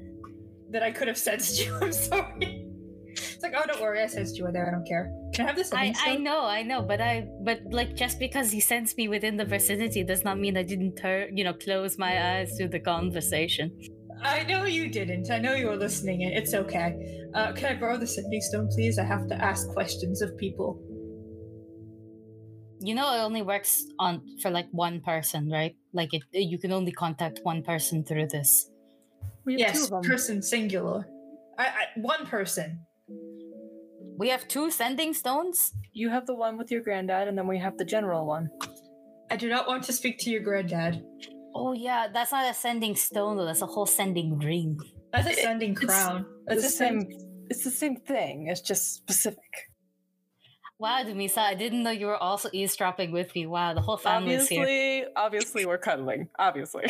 [0.69, 1.75] That I could have sensed you.
[1.81, 2.65] I'm sorry.
[3.07, 4.69] It's like, oh, don't worry, I sensed you were there.
[4.69, 5.11] I don't care.
[5.33, 5.73] Can I have this?
[5.73, 9.35] I, I know, I know, but I but like just because he sensed me within
[9.35, 12.79] the vicinity does not mean I didn't turn you know, close my eyes to the
[12.79, 13.77] conversation.
[14.25, 15.29] I know you didn't.
[15.31, 16.21] I know you were listening.
[16.21, 16.31] in.
[16.33, 16.95] It's okay.
[17.33, 18.97] Uh, can I borrow the sending stone, please?
[18.97, 20.81] I have to ask questions of people.
[22.81, 25.75] You know it only works on for like one person, right?
[25.93, 28.69] Like it you can only contact one person through this.
[29.45, 30.11] We have Yes, two of them.
[30.11, 31.05] person singular.
[31.57, 32.81] I, I one person.
[34.17, 35.71] We have two sending stones?
[35.93, 38.49] you have the one with your granddad, and then we have the general one.
[39.31, 41.01] I do not want to speak to your granddad.
[41.57, 44.77] Oh yeah, that's not a sending stone though, that's a whole sending ring.
[45.13, 46.25] That's a It- sending it's crown.
[46.45, 47.01] That's the the same.
[47.01, 47.45] same.
[47.49, 48.47] It's the same thing.
[48.47, 49.39] It's just specific.
[50.77, 53.45] Wow, Dumisa, I didn't know you were also eavesdropping with me.
[53.47, 54.61] Wow, the whole family's here.
[54.63, 56.27] Obviously, obviously, we're cuddling.
[56.37, 56.85] Obviously.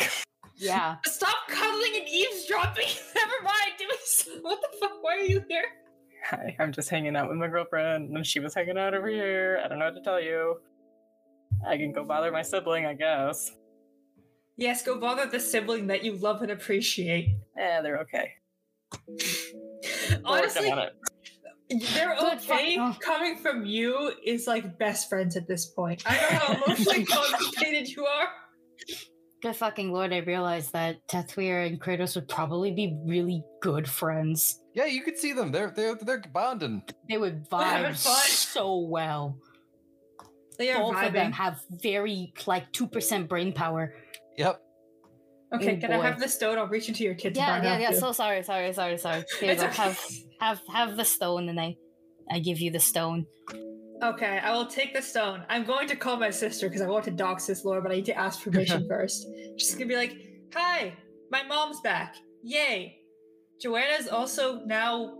[0.56, 0.96] Yeah.
[1.04, 2.88] Stop cuddling and eavesdropping.
[3.14, 3.72] Never mind.
[3.78, 4.42] Do it.
[4.42, 5.02] What the fuck?
[5.02, 5.64] Why are you here?
[6.30, 9.60] Hi, I'm just hanging out with my girlfriend, and she was hanging out over here.
[9.64, 10.56] I don't know what to tell you.
[11.64, 13.52] I can go bother my sibling, I guess.
[14.56, 17.36] Yes, go bother the sibling that you love and appreciate.
[17.58, 18.32] Eh, they're okay.
[20.24, 21.94] Honestly, working on it.
[21.94, 22.78] they're okay.
[23.00, 26.02] Coming from you is like best friends at this point.
[26.06, 28.28] I know how emotionally complicated you are.
[29.42, 34.62] Good fucking lord, I realized that Tethwir and Kratos would probably be really good friends.
[34.74, 35.52] Yeah, you could see them.
[35.52, 36.82] They're they're they're bonding.
[37.08, 39.38] They would having vibe so well.
[40.58, 43.94] They are Both of them have very like two percent brain power.
[44.38, 44.60] Yep.
[45.54, 46.58] Okay, Oh, can I have the stone?
[46.58, 47.38] I'll reach into your kids.
[47.38, 47.90] Yeah, yeah, yeah.
[47.90, 47.96] to.
[47.96, 49.24] So sorry, sorry, sorry, sorry.
[49.40, 49.68] Here you It's go.
[49.68, 49.82] okay.
[49.82, 50.00] Have
[50.40, 51.76] have have the stone, and I
[52.30, 53.26] I give you the stone.
[54.02, 55.44] Okay, I will take the stone.
[55.48, 57.96] I'm going to call my sister because I want to dox this lore, but I
[57.96, 59.26] need to ask permission first.
[59.56, 60.16] She's gonna be like,
[60.54, 60.92] "Hi,
[61.30, 62.16] my mom's back!
[62.42, 62.98] Yay!"
[63.62, 65.16] Joanna's also now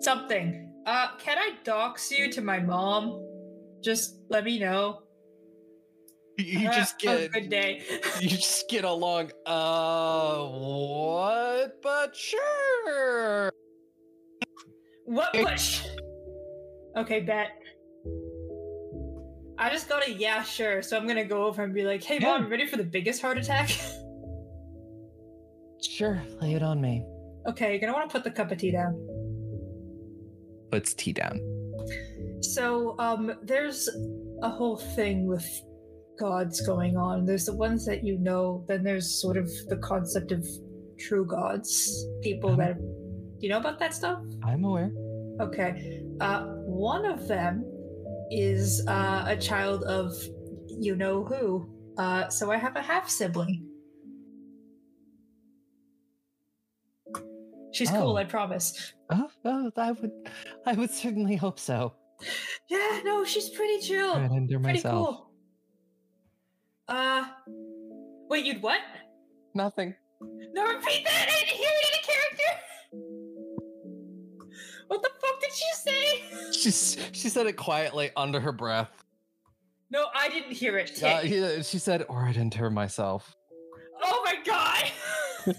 [0.00, 0.72] something.
[0.86, 3.20] Uh, can I dox you to my mom?
[3.82, 5.00] Just let me know.
[6.36, 7.82] You just have a get good day.
[8.20, 9.30] you just get along.
[9.46, 11.80] Uh, what?
[11.82, 13.52] But sure.
[15.04, 15.36] what?
[15.36, 15.60] What?
[15.60, 15.86] sh-
[16.96, 17.48] Okay, bet.
[19.58, 20.80] I just got a yeah, sure.
[20.82, 22.44] So I'm gonna go over and be like, "Hey, mom, Yeah.
[22.46, 23.70] you ready for the biggest heart attack?"
[25.82, 27.04] Sure, lay it on me.
[27.46, 28.94] okay, you're gonna want to put the cup of tea down.
[30.72, 31.38] Puts tea down.
[32.40, 33.88] So, um, there's
[34.42, 35.46] a whole thing with
[36.18, 37.24] gods going on.
[37.26, 40.46] There's the ones that you know, then there's sort of the concept of
[40.98, 42.06] true gods.
[42.22, 42.58] People Mhm.
[42.58, 42.76] that.
[42.78, 44.20] Do you know about that stuff?
[44.44, 44.90] I'm aware.
[45.40, 46.02] Okay.
[46.20, 47.64] Uh, one of them
[48.30, 50.12] is uh, a child of
[50.68, 51.68] you know who.
[51.98, 53.66] Uh, so I have a half sibling.
[57.72, 58.16] She's cool, Oh.
[58.16, 58.92] I promise.
[59.10, 60.10] Oh, oh, I would,
[60.64, 61.92] I would certainly hope so.
[62.70, 64.14] Yeah, no, she's pretty chill.
[64.14, 65.06] Right under pretty myself.
[65.06, 65.23] cool.
[66.88, 67.24] Uh,
[68.28, 68.80] wait, you'd what?
[69.54, 69.94] Nothing.
[70.52, 71.28] No, repeat that.
[71.28, 72.50] I didn't hear it in a character.
[74.88, 76.52] What the fuck did she say?
[76.52, 76.70] She
[77.12, 79.04] she said it quietly under her breath.
[79.90, 81.02] No, I didn't hear it.
[81.02, 83.34] Uh, she said, "Or I didn't hear myself."
[84.02, 84.84] Oh my god!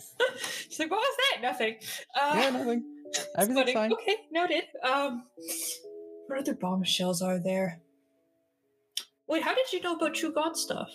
[0.70, 1.42] She's like, what was that?
[1.42, 1.76] Nothing.
[2.20, 2.84] Uh, Yeah, nothing.
[3.38, 3.94] Everything's fine.
[3.94, 4.64] Okay, noted.
[4.84, 5.24] Um,
[6.28, 7.80] what other bombshells are there?
[9.28, 10.90] Wait, how did you know about True God stuff?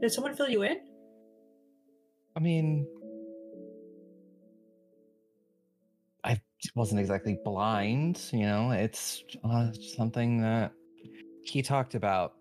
[0.00, 0.78] Did someone fill you in?
[2.36, 2.86] I mean,
[6.24, 6.40] I
[6.74, 8.70] wasn't exactly blind, you know.
[8.72, 10.72] It's uh, something that
[11.44, 12.34] he talked about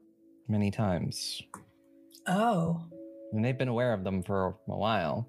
[0.48, 1.42] many times,
[2.28, 2.82] Oh.
[3.34, 5.28] and they've been aware of them for a while.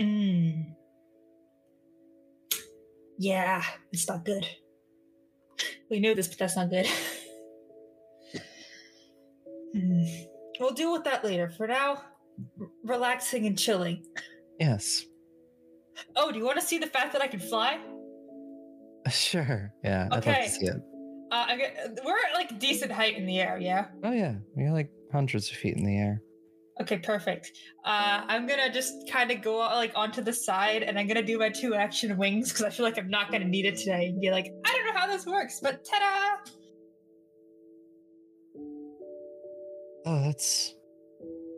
[0.00, 0.74] Mm.
[3.18, 4.46] Yeah, it's not good.
[5.88, 6.86] We knew this, but that's not good.
[9.74, 10.04] Hmm.
[10.60, 11.50] We'll deal with that later.
[11.50, 12.02] For now,
[12.60, 14.04] r- relaxing and chilling.
[14.60, 15.04] Yes,
[16.16, 17.78] Oh, do you want to see the fact that I can fly?
[19.10, 19.72] sure.
[19.84, 20.44] Yeah, I'd love Okay.
[20.44, 20.76] to see it.
[21.30, 23.86] Uh, get, we're at like decent height in the air, yeah.
[24.04, 26.20] Oh yeah, We're like hundreds of feet in the air.
[26.80, 27.50] Okay, perfect.
[27.84, 31.38] Uh, I'm gonna just kind of go like onto the side, and I'm gonna do
[31.38, 34.06] my two action wings because I feel like I'm not gonna need it today.
[34.06, 36.50] And be like, I don't know how this works, but ta-da!
[40.06, 40.74] Oh, that's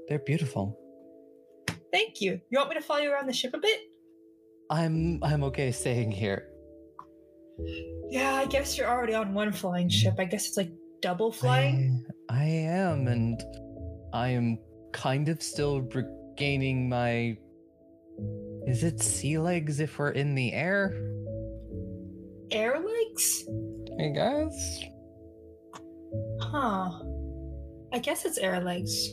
[0.08, 0.78] they're beautiful.
[1.92, 2.40] Thank you.
[2.50, 3.80] You want me to follow you around the ship a bit?
[4.70, 6.48] I'm I'm okay staying here.
[8.10, 10.14] Yeah, I guess you're already on one flying ship.
[10.18, 12.04] I guess it's like double flying.
[12.28, 13.42] I, I am, and
[14.12, 14.58] I am
[14.92, 17.36] kind of still regaining my.
[18.66, 20.94] Is it sea legs if we're in the air?
[22.50, 23.44] Air legs?
[24.00, 24.84] I guess.
[26.40, 26.90] Huh.
[27.96, 29.08] I guess it's air legs.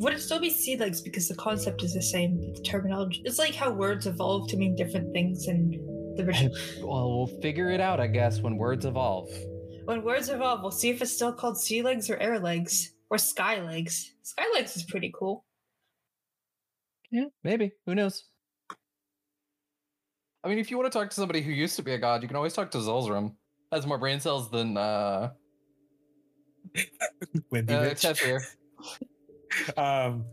[0.00, 2.36] Would it still be sea legs because the concept is the same?
[2.36, 3.22] but The terminology.
[3.24, 5.70] It's like how words evolve to mean different things in
[6.16, 6.52] the original.
[6.82, 9.28] Well, we'll figure it out, I guess, when words evolve.
[9.84, 13.18] when words evolve, we'll see if it's still called sea legs or air legs or
[13.18, 14.12] sky legs.
[14.24, 15.44] Sky legs is pretty cool.
[17.12, 17.70] Yeah, maybe.
[17.86, 18.24] Who knows?
[20.42, 22.22] I mean, if you want to talk to somebody who used to be a god,
[22.22, 23.36] you can always talk to Zolzrum.
[23.70, 25.30] Has more brain cells than uh,
[27.50, 27.94] Wendy uh.
[29.76, 30.24] Um,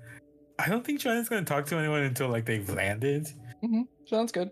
[0.57, 3.27] I don't think Joanna's gonna talk to anyone until like they've landed.
[3.61, 4.49] hmm Sounds good.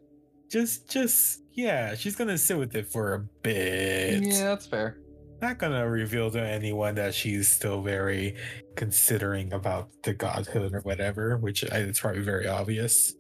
[0.52, 4.24] Just, just yeah, she's gonna sit with it for a bit.
[4.24, 5.00] Yeah, that's fair.
[5.42, 8.36] Not gonna reveal to anyone that she's still very
[8.76, 13.14] considering about the godhood or whatever, which I, it's probably very obvious.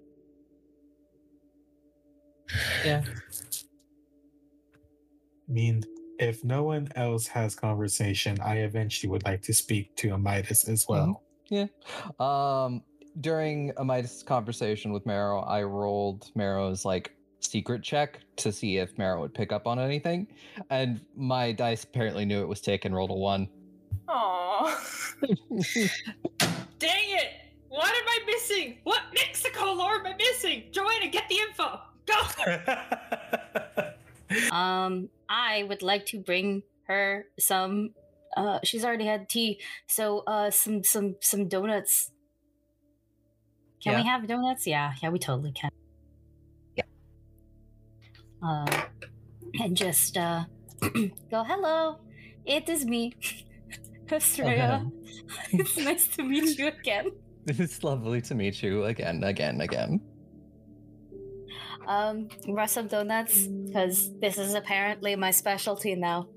[2.83, 3.03] Yeah.
[5.49, 5.83] I mean,
[6.19, 10.85] if no one else has conversation, I eventually would like to speak to Amytis as
[10.87, 11.23] well.
[11.49, 11.67] Yeah.
[12.19, 12.83] Um,
[13.21, 19.21] during Amytis' conversation with Marrow, I rolled Marrow's like secret check to see if Marrow
[19.21, 20.27] would pick up on anything,
[20.69, 22.93] and my dice apparently knew it was taken.
[22.93, 23.47] Rolled a one.
[24.07, 24.75] Aww.
[26.79, 27.29] Dang it!
[27.69, 28.77] What am I missing?
[28.83, 30.63] What Mexico lore am I missing?
[30.71, 31.79] Joanna, get the info.
[32.05, 33.83] Go.
[34.51, 37.93] Um, I would like to bring her some.
[38.35, 42.11] Uh, she's already had tea, so uh, some some some donuts.
[43.83, 44.67] Can we have donuts?
[44.67, 45.69] Yeah, yeah, we totally can.
[46.75, 46.83] Yeah.
[48.41, 48.67] Um,
[49.61, 50.45] and just uh,
[51.31, 51.43] go.
[51.43, 51.99] Hello,
[52.45, 53.13] it is me,
[54.07, 54.91] Astraea.
[55.51, 57.11] it's nice to meet you again.
[57.47, 60.01] It's lovely to meet you again, again, again.
[61.87, 62.27] Um,
[62.89, 66.27] donuts because this is apparently my specialty now.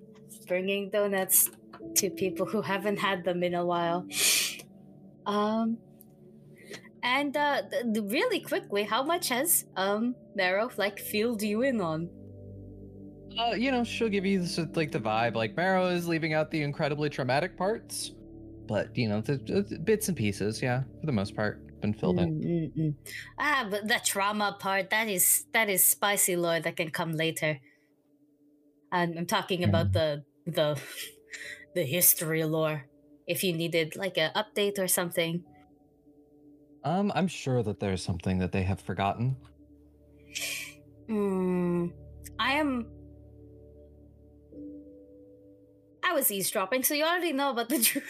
[0.46, 1.50] Bringing donuts
[1.96, 4.06] to people who haven't had them in a while.
[5.26, 5.78] Um,
[7.02, 12.08] and uh, th- really quickly, how much has um Marrow like filled you in on?
[13.38, 15.34] Uh, you know, she'll give you this, like the vibe.
[15.34, 18.12] Like Marrow is leaving out the incredibly traumatic parts,
[18.66, 20.60] but you know, the, the bits and pieces.
[20.62, 22.40] Yeah, for the most part, been filled in.
[22.40, 22.94] Mm, mm, mm.
[23.38, 27.60] Ah, but the trauma part that is that is spicy lore that can come later.
[28.92, 30.80] And I'm talking about the the
[31.74, 32.86] the history lore.
[33.26, 35.44] If you needed like an update or something.
[36.82, 39.36] Um, I'm sure that there's something that they have forgotten.
[41.06, 41.88] Hmm.
[42.38, 42.86] I am.
[46.10, 48.02] I was eavesdropping, so you already know about the true,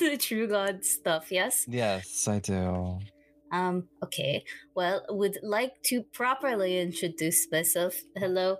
[0.00, 1.64] the true God stuff, yes?
[1.68, 2.98] Yes, I do.
[3.52, 4.42] Um, okay.
[4.74, 7.94] Well, would like to properly introduce myself.
[8.16, 8.56] Hello.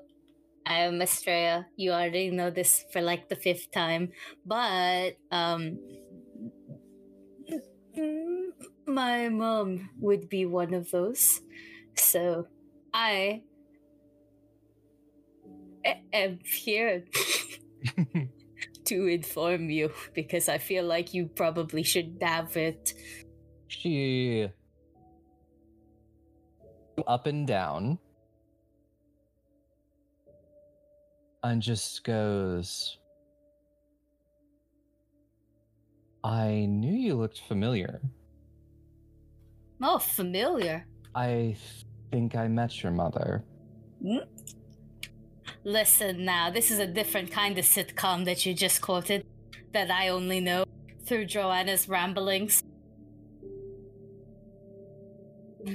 [0.64, 1.64] I am Astraea.
[1.76, 4.12] You already know this for like the fifth time.
[4.46, 5.78] But um
[8.86, 11.40] my mom would be one of those.
[11.96, 12.46] So
[12.94, 13.42] I
[16.12, 17.04] am here
[18.92, 22.94] to inform you because I feel like you probably should have it.
[23.68, 24.48] she
[27.06, 27.98] up and down
[31.42, 32.98] and just goes
[36.24, 38.00] I knew you looked familiar.
[39.82, 40.86] Oh, familiar.
[41.16, 41.56] I
[42.12, 43.42] think I met your mother.
[44.00, 44.18] Hmm?
[45.64, 49.24] Listen now, this is a different kind of sitcom that you just quoted
[49.72, 50.64] that I only know
[51.06, 52.62] through Joanna's ramblings.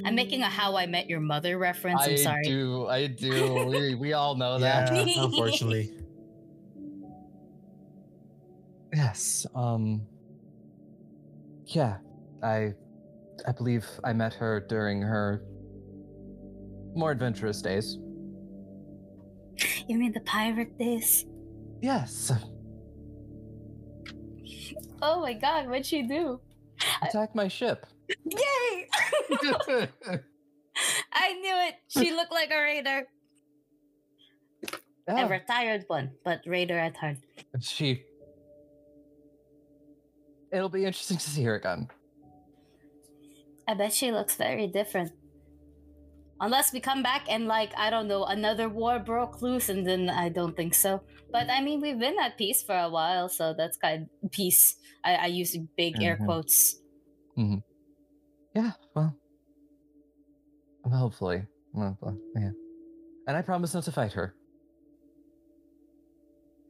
[0.06, 2.02] I'm making a How I Met Your Mother reference.
[2.04, 2.44] I'm I sorry.
[2.44, 3.66] do, I do.
[3.70, 4.94] we, we all know that.
[4.94, 5.94] Yeah, unfortunately.
[8.94, 9.46] Yes.
[9.56, 10.02] Um
[11.66, 11.98] Yeah.
[12.44, 12.74] I
[13.48, 15.44] I believe I met her during her
[16.94, 17.98] more adventurous days.
[19.88, 21.26] You mean the pirate days?
[21.82, 22.32] Yes.
[25.02, 26.42] Oh my god, what'd she do?
[27.02, 27.86] Attack my ship.
[28.10, 28.88] Yay!
[31.14, 31.76] I knew it.
[31.88, 33.04] She looked like a raider.
[35.08, 37.18] A Yeah, retired one, but raider at heart.
[37.62, 38.04] she
[40.52, 41.90] It'll be interesting to see her again.
[43.68, 45.12] I bet she looks very different.
[46.40, 50.10] Unless we come back and like I don't know, another war broke loose, and then
[50.10, 51.02] I don't think so.
[51.32, 54.76] But I mean, we've been at peace for a while, so that's kind of peace.
[55.04, 56.26] I, I use big air Mhm.
[56.26, 56.82] quotes.
[58.56, 59.16] Yeah, well.
[60.86, 61.46] Hopefully.
[61.74, 61.98] Well,
[62.36, 62.52] yeah.
[63.28, 64.36] And I promise not to fight her.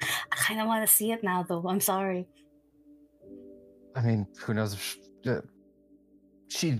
[0.02, 1.64] I kind of want to see it now, though.
[1.68, 2.28] I'm sorry.
[3.96, 4.98] I mean, who knows if sh
[5.28, 5.42] uh,
[6.50, 6.80] she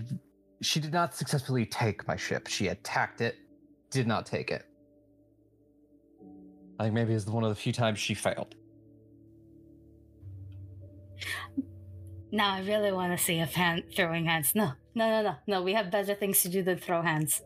[0.60, 2.48] she did not successfully take my ship.
[2.48, 3.36] She attacked it,
[3.90, 4.64] did not take it.
[6.78, 8.54] I think maybe it's one of the few times she failed.
[12.30, 14.54] Now I really want to see if hand throwing hands.
[14.54, 15.62] No, no, no, no, no.
[15.62, 17.42] We have better things to do than throw hands.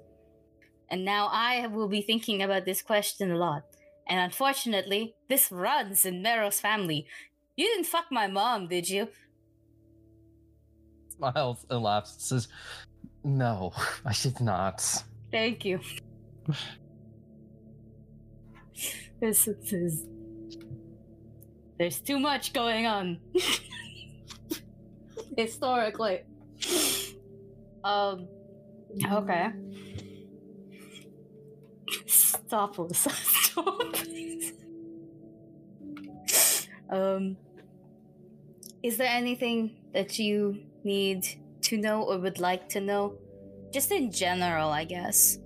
[0.91, 3.63] And now I will be thinking about this question a lot.
[4.09, 7.07] And unfortunately, this runs in Marrow's family.
[7.57, 9.09] You didn't fuck my mom, did you?
[11.09, 12.17] Smiles and laughs.
[12.19, 12.49] Says,
[13.25, 13.73] "No,
[14.05, 15.81] I did not." Thank you.
[19.21, 20.07] this is.
[21.79, 23.19] There's too much going on.
[25.37, 26.21] Historically.
[27.83, 28.29] Um.
[29.11, 29.49] Okay.
[32.07, 33.11] Stop, Alyssa.
[33.11, 33.97] Stop.
[36.91, 37.37] Um.
[38.83, 41.27] Is there anything that you need
[41.73, 43.17] to know or would like to know?
[43.73, 45.39] Just in general, I guess.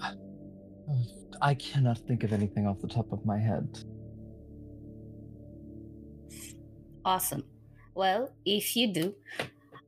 [1.42, 3.66] I cannot think of anything off the top of my head.
[7.02, 7.44] Awesome.
[7.94, 9.14] Well, if you do,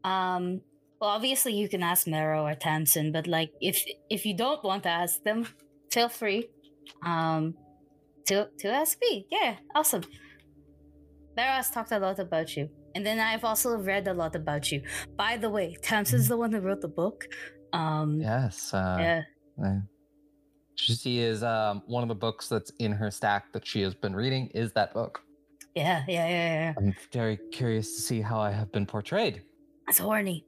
[0.03, 0.63] um,
[0.99, 4.83] well, obviously you can ask Marrow or Tamsin, but like if if you don't want
[4.85, 5.47] to ask them,
[5.91, 6.49] feel free,
[7.05, 7.55] um,
[8.27, 9.27] to to ask me.
[9.31, 10.05] Yeah, awesome.
[11.37, 14.71] Marrow has talked a lot about you, and then I've also read a lot about
[14.73, 14.83] you.
[15.17, 17.27] By the way, Tamsin's the one who wrote the book.
[17.73, 18.73] Um, Yes.
[18.75, 19.23] Uh, yeah.
[19.65, 19.81] uh,
[20.75, 24.15] she is um, one of the books that's in her stack that she has been
[24.15, 24.49] reading.
[24.55, 25.23] Is that book?
[25.75, 26.75] Yeah, yeah, yeah, yeah.
[26.77, 29.43] I'm very curious to see how I have been portrayed.
[29.89, 30.45] It's horny.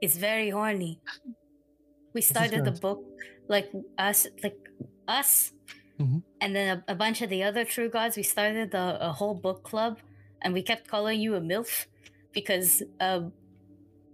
[0.00, 1.00] It's very horny.
[2.14, 3.04] We started the book
[3.48, 4.58] like us, like
[5.06, 5.52] us,
[6.00, 6.22] Mhm.
[6.40, 8.16] and then a, a bunch of the other true gods.
[8.16, 9.98] We started a, a whole book club,
[10.42, 11.86] and we kept calling you a milf
[12.32, 13.32] because, um,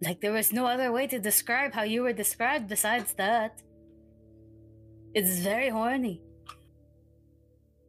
[0.03, 3.62] like there was no other way to describe how you were described besides that.
[5.14, 6.20] It's very horny.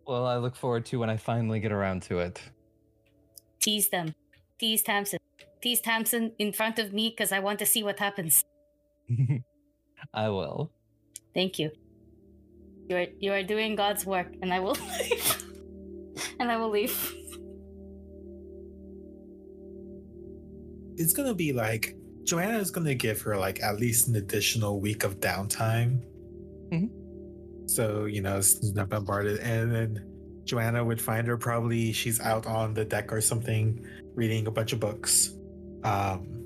[0.07, 2.41] Well, I look forward to when I finally get around to it.
[3.59, 4.15] Tease them,
[4.57, 5.19] tease Tamsin,
[5.61, 8.41] tease Tamsin in front of me because I want to see what happens.
[10.13, 10.71] I will.
[11.33, 11.71] Thank you.
[12.89, 15.43] You are you are doing God's work, and I will leave.
[16.39, 16.95] and I will leave.
[20.97, 25.03] It's gonna be like Joanna is gonna give her like at least an additional week
[25.03, 26.01] of downtime.
[26.71, 26.89] Mhm.
[27.69, 30.03] So you know, it's not bombarded, and then
[30.43, 33.85] Joanna would find her probably she's out on the deck or something,
[34.15, 35.33] reading a bunch of books.
[35.83, 36.43] Um,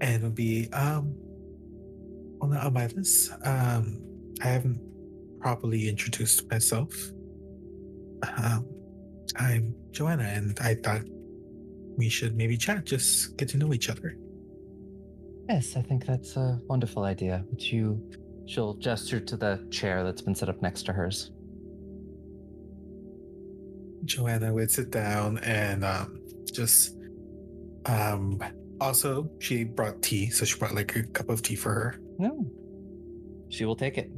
[0.00, 1.14] and it'll be um
[2.40, 3.32] on, the, on my list.
[3.44, 4.00] Um,
[4.42, 4.80] I haven't
[5.40, 6.92] properly introduced myself.
[8.36, 8.66] Um,
[9.36, 11.02] I'm Joanna, and I thought
[11.96, 14.16] we should maybe chat, just get to know each other.
[15.48, 17.44] Yes, I think that's a wonderful idea.
[17.50, 18.00] Would you?
[18.46, 21.30] She'll gesture to the chair that's been set up next to hers.
[24.04, 26.20] Joanna would sit down and um,
[26.52, 26.98] just
[27.86, 28.38] um
[28.80, 32.00] also she brought tea, so she brought like a cup of tea for her.
[32.18, 32.46] No.
[33.48, 34.10] She will take it.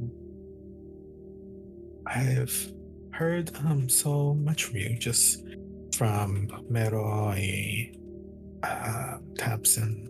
[2.05, 2.73] I've
[3.11, 5.43] heard um so much from you, just
[5.97, 7.97] from Marrow and
[8.61, 10.07] uh, Tamsin,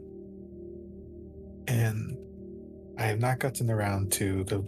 [1.68, 2.18] and
[2.98, 4.66] I have not gotten around to the,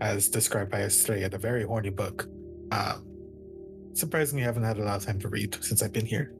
[0.00, 2.28] as described by Astraea, the very horny book.
[2.70, 3.06] Um,
[3.94, 6.32] surprisingly, I haven't had a lot of time to read since I've been here.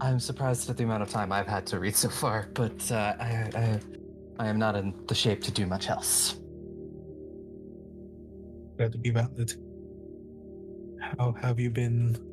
[0.00, 3.14] I'm surprised at the amount of time I've had to read so far, but uh,
[3.18, 3.80] I, I,
[4.38, 6.38] I am not in the shape to do much else.
[8.76, 9.54] Glad to be valid.
[11.18, 12.25] How have you been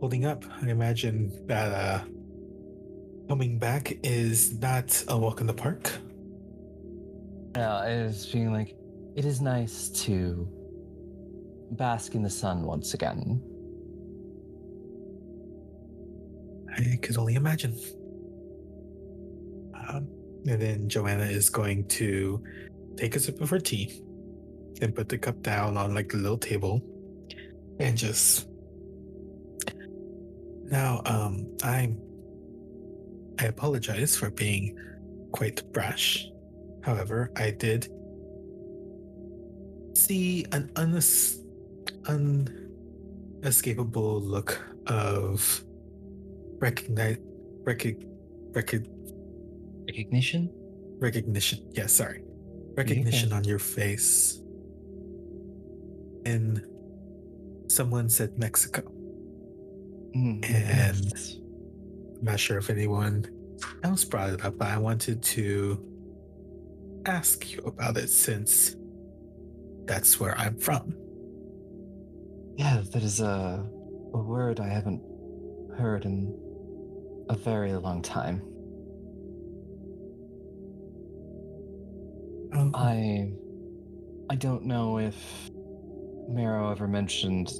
[0.00, 0.44] holding up?
[0.62, 2.04] I imagine that uh,
[3.28, 5.92] coming back is not a walk in the park.
[7.56, 8.76] Yeah, it is feeling like
[9.16, 10.48] it is nice to
[11.72, 13.42] bask in the sun once again.
[16.76, 17.76] I could only imagine.
[19.74, 20.08] Um,
[20.46, 22.42] and then Joanna is going to
[22.96, 24.02] take a sip of her tea,
[24.74, 26.82] then put the cup down on like the little table,
[27.80, 28.47] and just.
[30.70, 31.98] Now, um, I'm.
[33.40, 34.76] I apologize for being
[35.32, 36.26] quite brash.
[36.82, 37.88] However, I did
[39.96, 41.38] see an unes-
[42.06, 45.64] unescapable look of
[46.58, 47.16] recognize
[47.64, 48.04] recog-
[48.52, 48.88] recog-
[49.86, 50.50] Recognition?
[50.98, 51.60] recognition.
[51.72, 52.22] Yeah, sorry.
[52.76, 54.42] Recognition on your face.
[56.26, 56.60] And
[57.68, 58.82] someone said Mexico.
[60.16, 61.12] Mm, And-
[62.18, 63.24] I'm not sure if anyone
[63.84, 65.84] else brought it up, but I wanted to
[67.06, 68.74] ask you about it since
[69.84, 70.94] that's where I'm from.
[72.56, 73.64] Yeah, that is a,
[74.14, 75.00] a word I haven't
[75.76, 76.36] heard in
[77.28, 78.42] a very long time.
[82.54, 83.30] Oh, I
[84.30, 85.14] I don't know if
[86.28, 87.50] Marrow ever mentioned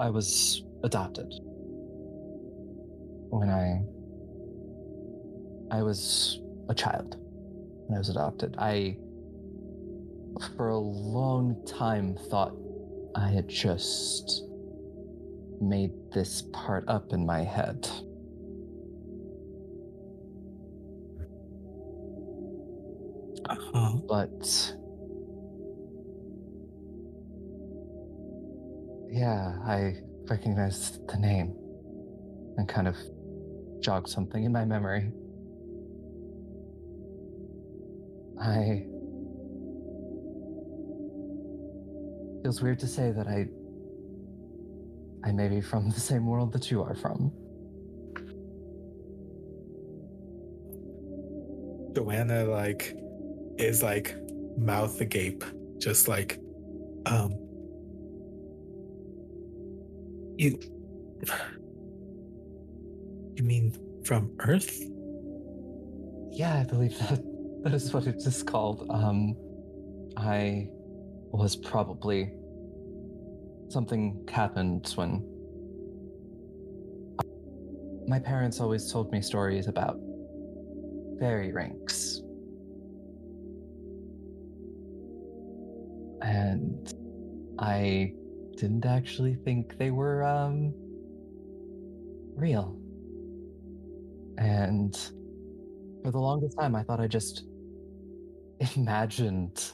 [0.00, 1.32] I was adopted
[3.30, 3.82] when I
[5.74, 7.16] I was a child
[7.86, 8.56] when I was adopted.
[8.58, 8.96] I
[10.56, 12.54] for a long time thought
[13.14, 14.44] I had just
[15.60, 17.88] made this part up in my head.
[23.48, 23.96] uh-huh.
[24.08, 24.74] but
[29.14, 29.94] yeah, I
[30.28, 31.54] recognized the name
[32.56, 32.96] and kind of
[33.78, 35.12] jogged something in my memory.
[38.40, 38.86] I
[42.42, 43.46] feels weird to say that I
[45.24, 47.30] I may be from the same world that you are from.
[51.94, 52.96] Joanna like
[53.58, 54.16] is like
[54.58, 55.44] mouth agape,
[55.78, 56.40] just like
[57.06, 57.43] um
[60.36, 60.58] you
[63.36, 64.80] you mean from Earth?
[66.30, 67.22] Yeah, I believe that
[67.62, 68.86] that is what it is called.
[68.90, 69.36] Um,
[70.16, 70.68] I
[71.32, 72.32] was probably
[73.68, 75.24] something happened when
[78.06, 79.98] my parents always told me stories about
[81.18, 82.22] fairy rings.
[86.20, 86.92] And
[87.58, 88.14] I
[88.64, 90.72] didn't actually think they were um
[92.34, 92.78] real.
[94.38, 94.96] And
[96.02, 97.44] for the longest time I thought I just
[98.76, 99.72] imagined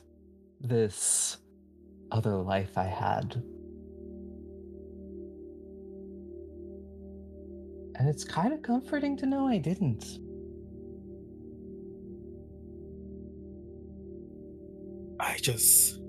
[0.60, 1.36] this
[2.10, 3.36] other life I had.
[7.94, 10.04] And it's kind of comforting to know I didn't.
[15.20, 16.00] I just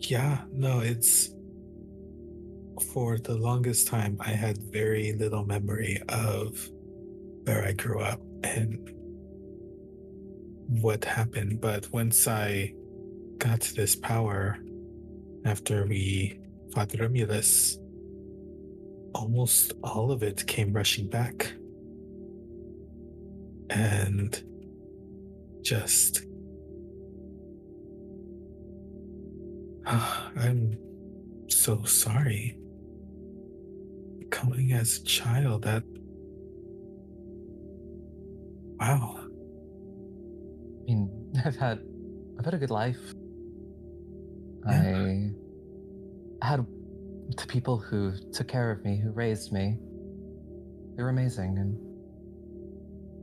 [0.00, 1.33] yeah, no, it's
[2.92, 6.68] for the longest time I had very little memory of
[7.44, 8.90] where I grew up and
[10.68, 11.60] what happened.
[11.60, 12.74] But once I
[13.38, 14.58] got this power
[15.44, 16.38] after we
[16.74, 17.78] fought Romulus,
[19.14, 21.52] almost all of it came rushing back.
[23.70, 24.42] And
[25.62, 26.24] just
[29.86, 30.78] I'm
[31.48, 32.56] so sorry.
[34.44, 35.82] Coming as a child, that
[38.78, 39.16] Wow.
[39.16, 39.26] I
[40.84, 41.80] mean, I've had
[42.38, 43.00] I've had a good life.
[44.68, 45.28] Yeah.
[46.42, 46.66] I had
[47.38, 49.78] the people who took care of me, who raised me.
[50.94, 51.78] They were amazing, and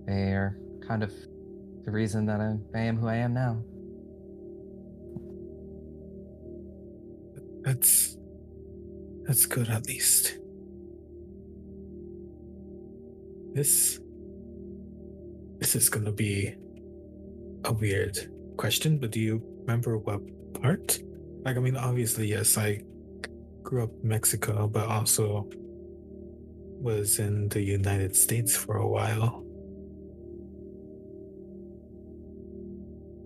[0.07, 0.57] they are
[0.87, 1.13] kind of
[1.85, 3.61] the reason that I, I am who I am now.
[7.61, 8.17] That's
[9.27, 10.40] that's good at least.
[13.53, 13.99] This
[15.59, 16.55] this is gonna be
[17.65, 18.17] a weird
[18.57, 20.21] question, but do you remember what
[20.61, 20.99] part?
[21.43, 22.81] Like I mean obviously yes, I
[23.63, 25.47] grew up in Mexico, but also
[26.81, 29.43] was in the United States for a while.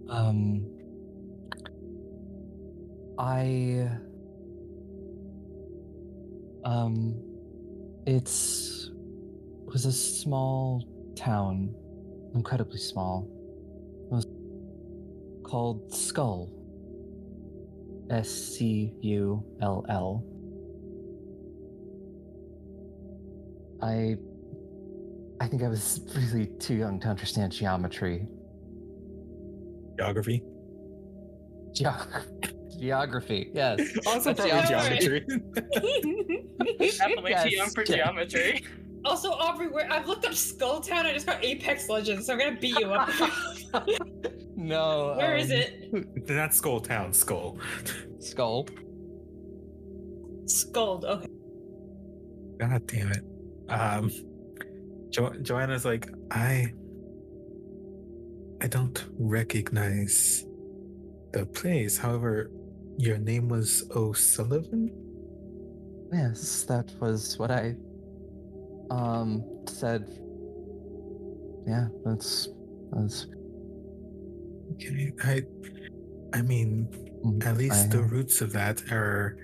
[0.09, 0.65] Um,
[3.17, 3.89] I
[6.63, 7.15] um,
[8.05, 8.84] it's it
[9.75, 11.75] was a small town,
[12.33, 13.27] incredibly small.
[14.09, 14.25] It was
[15.43, 16.49] called Skull.
[18.09, 20.23] S C U L L.
[23.81, 24.15] I
[25.41, 28.27] I think I was really too young to understand geometry.
[29.97, 30.41] Geography.
[31.73, 33.81] Geog- geography, yes.
[34.07, 35.25] Also probably geometry.
[35.27, 36.45] geometry.
[36.97, 38.63] Definitely too young for geometry.
[39.05, 41.05] Also, Aubrey, where I've looked up Skulltown.
[41.05, 43.09] I just got Apex Legends, so I'm gonna beat you up.
[44.55, 45.15] No.
[45.17, 46.29] Where is um, it?
[46.29, 47.57] Not Skull Town, Skull.
[48.19, 48.67] Skull.
[50.45, 51.05] Skulled.
[51.05, 51.27] Okay.
[52.59, 53.23] God damn it.
[53.69, 54.09] Um
[55.09, 56.71] jo- Joanna's like, I
[58.61, 60.45] I don't recognize
[61.33, 61.97] the place.
[61.97, 62.49] However,
[62.97, 64.91] your name was O'Sullivan?
[66.13, 67.75] Yes, that was what I
[68.89, 70.07] um said.
[71.67, 72.49] Yeah, that's
[72.91, 73.27] that's
[74.73, 75.11] Okay.
[75.23, 75.43] I
[76.33, 76.87] I mean,
[77.23, 79.37] mm, at least the roots of that are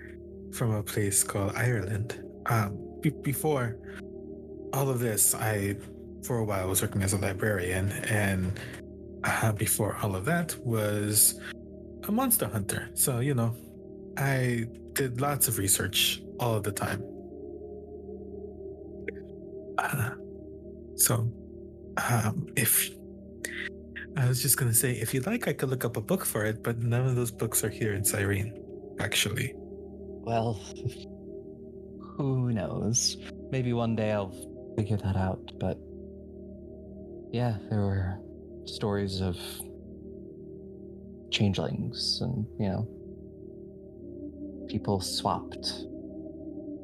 [0.54, 2.24] from a place called Ireland.
[2.48, 3.78] Um be- before
[4.74, 5.76] all of this, I
[6.24, 8.60] for a while was working as a librarian and
[9.24, 11.40] uh, before all of that was
[12.08, 12.90] a monster hunter.
[12.94, 13.56] So, you know,
[14.18, 17.04] I did lots of research all of the time.
[19.82, 20.12] Uh,
[20.96, 21.32] so,
[22.10, 22.90] um, if
[24.18, 26.46] I was just gonna say, if you'd like, I could look up a book for
[26.46, 28.54] it, but none of those books are here in Cyrene,
[29.00, 29.54] actually.
[29.56, 30.54] Well,
[32.18, 33.18] who knows?
[33.52, 34.36] Maybe one day I'll
[34.78, 35.78] figure that out, but
[37.32, 38.20] yeah, there were
[38.66, 39.38] stories of
[41.32, 42.88] changelings and, you know,
[44.70, 45.86] people swapped.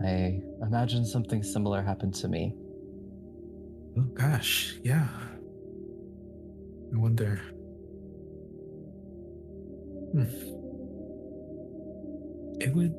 [0.03, 2.55] I imagine something similar happened to me.
[3.97, 5.07] Oh gosh, yeah.
[6.93, 7.41] I wonder.
[10.11, 10.23] Hmm.
[12.59, 12.93] It would.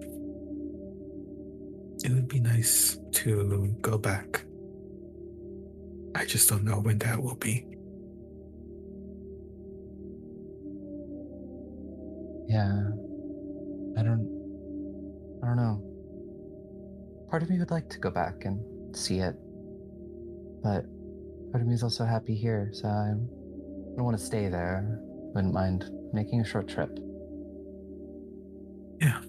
[2.05, 4.45] It would be nice to go back.
[6.15, 7.65] I just don't know when that will be.
[12.49, 12.91] Yeah.
[13.97, 14.27] I don't
[15.43, 15.83] I don't know.
[17.31, 19.37] Part of me would like to go back and see it.
[20.63, 20.85] But
[21.53, 23.11] part of me is also happy here, so I
[23.97, 24.99] don't want to stay there.
[25.35, 26.99] Wouldn't mind making a short trip.
[29.01, 29.21] Yeah.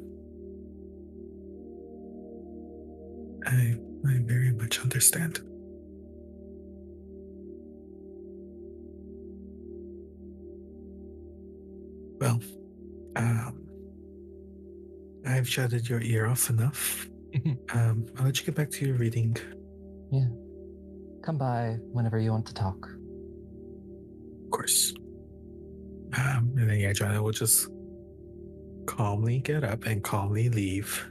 [3.45, 3.75] I
[4.07, 5.39] I very much understand.
[12.19, 12.39] Well,
[13.15, 13.65] um,
[15.25, 17.07] I've shouted your ear off enough.
[17.73, 19.37] um, I'll let you get back to your reading.
[21.29, 22.89] Come by whenever you want to talk.
[24.45, 24.95] Of course.
[26.17, 27.67] Um, and then yeah, Joanna will just
[28.87, 31.07] calmly get up and calmly leave,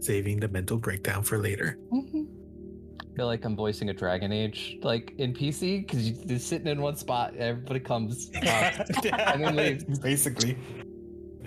[0.00, 1.78] saving the mental breakdown for later.
[1.94, 6.66] I feel like I'm voicing a Dragon Age, like in PC, because you're just sitting
[6.66, 8.28] in one spot, everybody comes.
[8.44, 8.90] talks.
[9.02, 9.98] And then leaves.
[9.98, 10.58] Basically.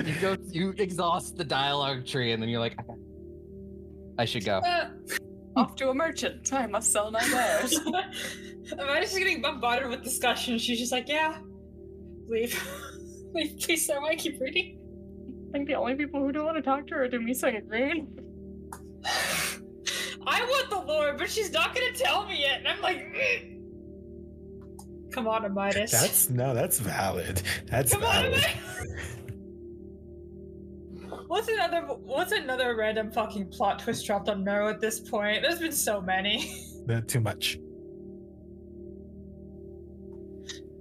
[0.03, 2.79] you go, you exhaust the dialogue tree, and then you're like,
[4.17, 4.59] I should go.
[5.57, 6.53] Off to a merchant.
[6.53, 7.75] I must sell my wares.
[8.73, 10.59] Amanda's just getting bombarded with discussion.
[10.59, 11.39] She's just like, yeah,
[12.27, 12.61] leave.
[13.33, 14.77] leave, please, so I keep reading.
[15.49, 17.67] I think the only people who don't want to talk to her are Dumisa and
[17.67, 18.07] Grun.
[20.27, 22.59] I want the lore, but she's not gonna tell me it.
[22.59, 23.57] And I'm like, "Mm."
[25.11, 25.89] come on, Amytis.
[25.91, 27.41] That's no, that's valid.
[27.65, 28.43] That's Come on, valid.
[28.43, 29.26] Amytis.
[31.27, 35.41] What's another what's another random fucking plot twist dropped on Meryl at this point?
[35.41, 36.53] There's been so many.
[36.85, 37.59] Not too much.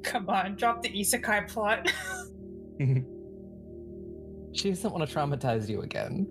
[0.04, 1.90] Come on, drop the isekai plot.
[4.52, 6.28] she doesn't want to traumatize you again.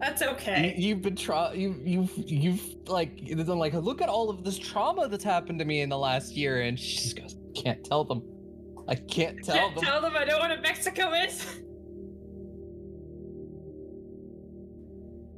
[0.00, 0.74] That's okay.
[0.76, 5.06] you've been tra- you you've you've like it's like look at all of this trauma
[5.06, 8.22] that's happened to me in the last year, and she just goes, can't tell them.
[8.88, 9.84] I can't tell Can't them.
[9.84, 11.60] tell them I don't know what a Mexico is.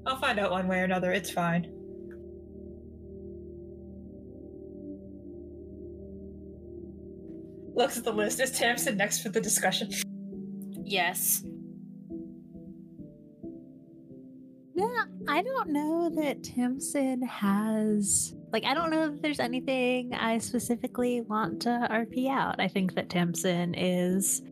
[0.07, 1.13] I'll find out one way or another.
[1.13, 1.71] It's fine.
[7.75, 8.41] Looks at the list.
[8.41, 9.91] Is Tamsin next for the discussion?
[10.85, 11.43] Yes.
[14.77, 20.39] Yeah, I don't know that Tamsin has like I don't know if there's anything I
[20.39, 22.61] specifically want to RP out.
[22.61, 24.43] I think that Tamsin is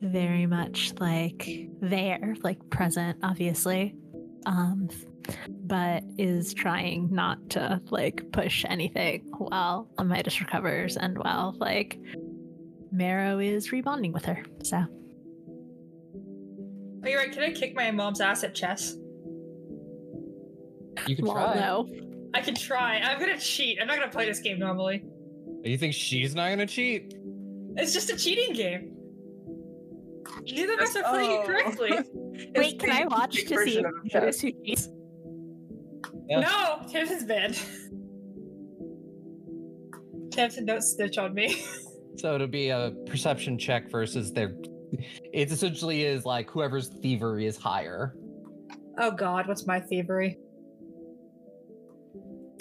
[0.00, 3.94] very much like there, like present, obviously.
[4.46, 4.88] Um
[5.48, 11.98] but is trying not to like push anything while Midas recovers and while like
[12.92, 14.44] Marrow is rebonding with her.
[14.62, 14.84] So
[17.04, 17.32] Oh, you're right.
[17.32, 18.96] Can I kick my mom's ass at chess?
[21.06, 21.54] You can well, try.
[21.56, 21.88] no.
[22.32, 22.98] I can try.
[22.98, 23.78] I'm gonna cheat.
[23.80, 25.04] I'm not gonna play this game normally.
[25.62, 27.14] You think she's not gonna cheat?
[27.76, 28.93] It's just a cheating game.
[30.42, 31.46] Neither of us are playing it Oh.
[31.46, 31.90] correctly.
[32.56, 34.42] Wait, can I watch to see version if of that is chess.
[34.42, 34.88] who cheats?
[36.28, 36.40] Yeah.
[36.40, 37.56] No, Tamsin's bad.
[40.32, 41.62] Tamsin, don't snitch on me.
[42.16, 44.54] So it'll be a perception check versus their.
[45.32, 48.14] It essentially is like whoever's thievery is higher.
[49.00, 50.38] Oh god, what's my thievery?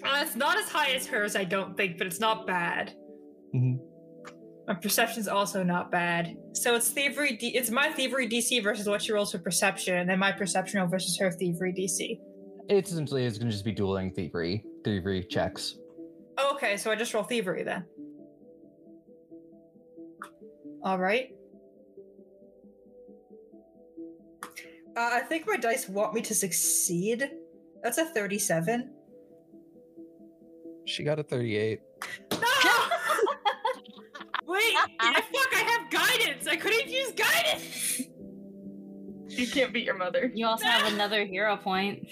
[0.03, 2.95] Uh, it's not as high as hers, I don't think, but it's not bad.
[3.55, 3.77] Mhm.
[4.67, 6.37] My perception's also not bad.
[6.53, 7.35] So it's thievery.
[7.35, 10.79] D- it's my thievery DC versus what she rolls for perception, and then my perception
[10.79, 12.19] roll versus her thievery DC.
[12.69, 15.75] It essentially is going to just be dueling thievery, thievery checks.
[16.53, 17.85] Okay, so I just roll thievery then.
[20.81, 21.33] All right.
[24.95, 27.31] Uh, I think my dice want me to succeed.
[27.81, 28.91] That's a 37.
[30.85, 31.81] She got a 38.
[32.31, 32.52] No!
[34.53, 36.47] Wait, I fuck, I have guidance.
[36.47, 38.01] I couldn't use guidance.
[39.29, 40.31] You can't beat your mother.
[40.33, 42.07] You also have another hero point.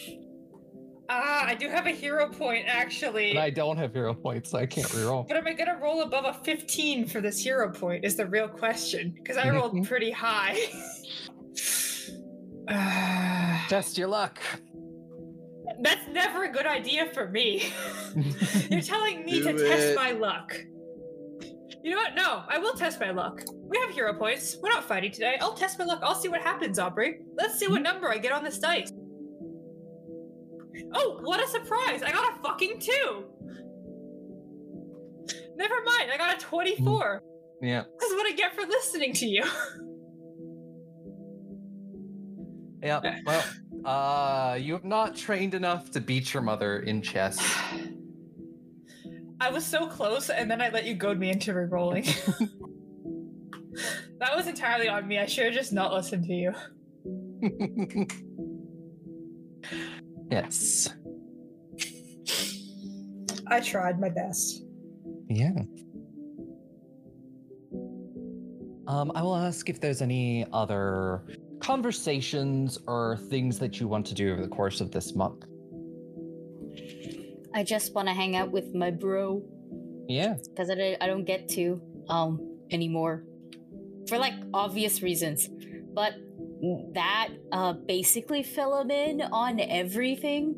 [1.08, 3.32] Ah, I do have a hero point actually.
[3.32, 5.28] And I don't have hero points, so I can't reroll.
[5.28, 8.06] But am I gonna roll above a 15 for this hero point?
[8.06, 9.14] Is the real question.
[9.16, 10.58] Because I rolled pretty high.
[12.70, 14.39] Ah, Test your luck.
[15.82, 17.72] That's never a good idea for me.
[18.70, 19.96] You're telling me to Do test it.
[19.96, 20.56] my luck.
[21.84, 22.16] You know what?
[22.16, 23.42] No, I will test my luck.
[23.64, 24.58] We have hero points.
[24.62, 25.38] We're not fighting today.
[25.42, 26.00] I'll test my luck.
[26.04, 27.22] I'll see what happens, Aubrey.
[27.36, 28.92] Let's see what number I get on this dice.
[30.94, 32.02] Oh, what a surprise!
[32.04, 33.26] I got a fucking two.
[35.56, 36.12] Never mind.
[36.12, 37.24] I got a 24.
[37.62, 37.84] Yeah.
[38.00, 39.44] This is what I get for listening to you.
[42.84, 43.20] Yeah.
[43.26, 43.44] Well,
[43.86, 47.40] uh, you have not trained enough to beat your mother in chess.
[49.42, 52.04] I was so close, and then I let you goad me into re-rolling.
[54.20, 55.18] that was entirely on me.
[55.18, 56.54] I should have just not listened to you.
[60.30, 60.89] yes.
[63.48, 64.64] I tried my best.
[65.28, 65.64] Yeah.
[68.86, 71.24] Um, I will ask if there's any other
[71.60, 75.46] conversations or things that you want to do over the course of this month.
[77.54, 79.43] I just want to hang out with my bro
[80.08, 80.36] Yeah.
[80.49, 82.39] because I, don't- I don't get to um
[82.72, 83.24] anymore
[84.08, 85.49] for like obvious reasons.
[85.93, 86.14] But
[86.93, 90.56] that uh basically fill him in on everything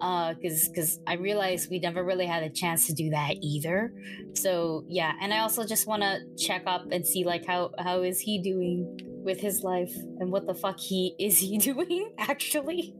[0.00, 3.92] uh because because i realized we never really had a chance to do that either
[4.34, 8.00] so yeah and i also just want to check up and see like how how
[8.02, 12.94] is he doing with his life and what the fuck he is he doing actually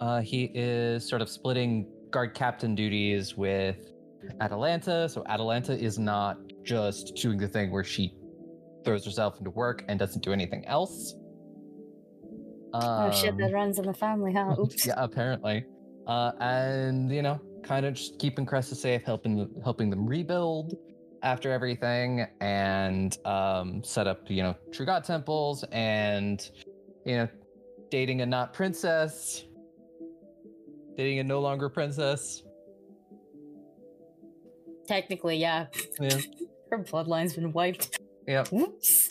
[0.00, 3.76] Uh, he is sort of splitting guard captain duties with
[4.40, 5.08] Atalanta.
[5.08, 8.14] So Atalanta is not just doing the thing where she
[8.84, 11.14] throws herself into work and doesn't do anything else.
[12.74, 15.64] oh shit that Um, runs in the family huh oops yeah, apparently.
[16.06, 20.74] Uh, and you know, kind of just keeping Cressa safe, helping helping them rebuild
[21.22, 26.50] after everything, and um, set up you know true god temples, and
[27.04, 27.28] you know,
[27.90, 29.44] dating a not princess,
[30.98, 32.42] dating a no longer princess.
[34.86, 35.66] technically yeah
[36.00, 36.18] Yeah,
[36.70, 38.44] her bloodline's been wiped yeah.
[38.50, 39.08] whoops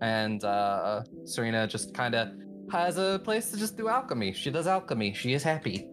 [0.00, 2.28] And uh, Serena just kind of
[2.70, 4.32] has a place to just do alchemy.
[4.32, 5.12] She does alchemy.
[5.12, 5.88] She is happy.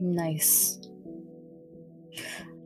[0.00, 0.80] Nice.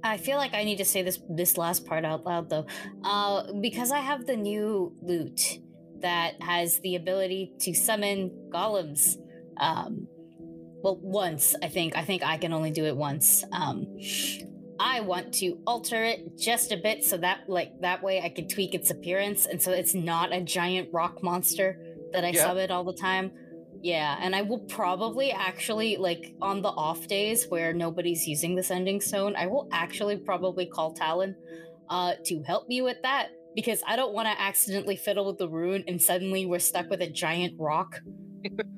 [0.03, 2.67] I feel like I need to say this this last part out loud though.
[3.05, 5.59] Uh because I have the new loot
[6.01, 9.17] that has the ability to summon golems.
[9.63, 10.09] Um
[10.83, 11.97] well once, I think.
[11.97, 13.45] I think I can only do it once.
[13.53, 13.87] Um
[14.81, 18.49] I want to alter it just a bit so that like that way I can
[18.49, 21.79] tweak its appearance and so it's not a giant rock monster
[22.13, 22.45] that I Yeah.
[22.45, 23.33] summon all the time.
[23.83, 28.63] Yeah, and I will probably actually like on the off days where nobody's using the
[28.63, 31.37] sending stone, I will actually probably call Talon
[31.91, 35.49] uh to help me with that because I don't want to accidentally fiddle with the
[35.49, 38.01] rune and suddenly we're stuck with a giant rock.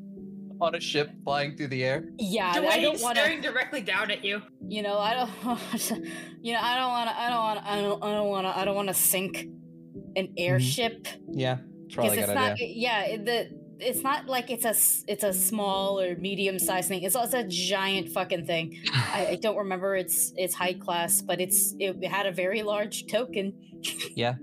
[0.61, 2.05] On a ship flying through the air.
[2.19, 4.41] Yeah, I don't want to staring directly down at you.
[4.69, 5.31] you know i don't
[6.43, 8.47] you know i don't want to i don't want to i don't i don't want
[8.47, 9.37] to i don't want to sink
[10.17, 10.33] an mm-hmm.
[10.39, 12.69] airship Yeah, it's probably a it's good not idea.
[12.69, 13.51] yeah the
[13.81, 17.41] it's not like it's a s- it's a small or medium sized thing it's also
[17.41, 22.05] a giant fucking thing I, I don't remember its its height class but it's it
[22.07, 23.53] had a very large token
[24.15, 24.35] Yeah.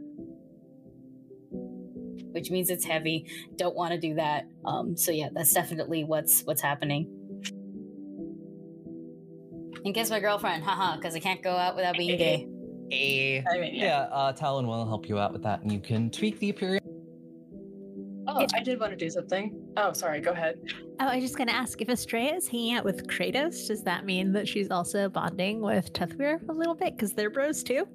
[2.32, 3.25] Which means it's heavy
[3.55, 7.09] don't want to do that um so yeah that's definitely what's what's happening
[9.84, 12.47] and guess my girlfriend haha because i can't go out without being gay
[12.91, 13.41] Eh.
[13.49, 13.86] I mean, yeah.
[13.86, 16.86] Yeah, uh, Talon will help you out with that, and you can tweak the appearance.
[18.27, 19.59] Oh, I did want to do something.
[19.77, 20.21] Oh, sorry.
[20.21, 20.59] Go ahead.
[20.99, 23.84] Oh, I was just going to ask if Astraea is hanging out with Kratos, does
[23.84, 26.95] that mean that she's also bonding with Tethwir a little bit?
[26.95, 27.88] Because they're bros too?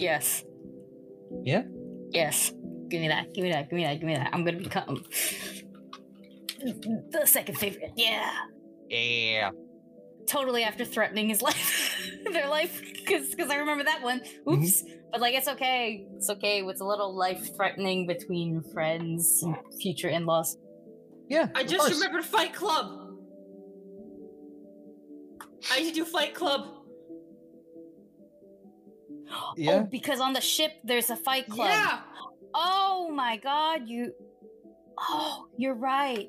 [0.00, 0.44] Yes.
[1.44, 1.62] Yeah?
[2.10, 2.52] Yes.
[2.88, 3.32] Give me that.
[3.34, 3.68] Give me that.
[3.68, 3.94] Give me that.
[4.00, 4.30] Give me that.
[4.32, 5.04] I'm gonna become
[6.60, 7.92] the second favorite.
[7.96, 8.32] Yeah.
[8.88, 9.50] Yeah.
[10.26, 12.00] Totally after threatening his life,
[12.32, 14.20] their life, because because I remember that one.
[14.20, 14.62] Mm-hmm.
[14.62, 14.84] Oops.
[15.12, 16.06] But like, it's okay.
[16.16, 16.62] It's okay.
[16.62, 20.56] It's a little life threatening between friends, and future in-laws.
[21.28, 21.48] Yeah.
[21.54, 21.94] I of just course.
[21.94, 23.08] remembered Fight Club.
[25.70, 26.79] I need to do Fight Club.
[29.56, 29.72] Yeah.
[29.72, 31.68] Oh, because on the ship there's a fight club.
[31.68, 32.00] Yeah.
[32.54, 34.12] Oh my god, you.
[34.98, 36.28] Oh, you're right.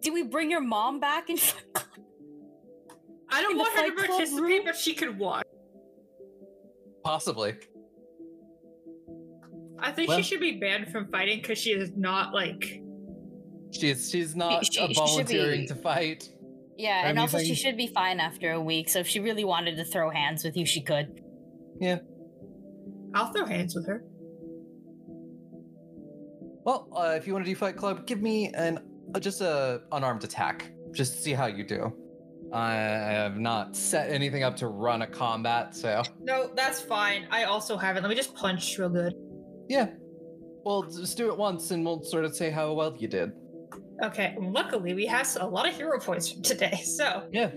[0.00, 1.86] Did we bring your mom back in fight club?
[3.30, 4.62] I don't In want her to participate, room?
[4.64, 5.44] but she could watch.
[7.02, 7.54] Possibly.
[9.78, 12.80] I think Well- she should be banned from fighting because she is not like.
[13.72, 16.28] She's she's not she- uh, she should volunteering be- to fight.
[16.76, 18.88] Yeah, and also she should be fine after a week.
[18.88, 21.20] So if she really wanted to throw hands with you, she could.
[23.14, 24.04] I'll throw hands with her.
[26.64, 28.78] Well, uh, if you want to do Fight Club, give me an
[29.14, 31.92] uh, just a unarmed attack, just to see how you do.
[32.52, 37.26] I have not set anything up to run a combat, so No, that's fine.
[37.30, 38.02] I also haven't.
[38.02, 39.14] Let me just punch real good.
[39.68, 39.88] yeah.
[40.64, 43.32] Well, just do it once, and we'll sort of say how well you did.
[44.02, 44.34] Okay.
[44.40, 47.50] Luckily, we have a lot of hero points from today, so Yeah.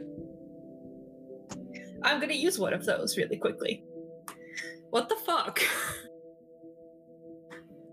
[2.03, 3.84] I'm gonna use one of those really quickly.
[4.97, 5.61] What the fuck?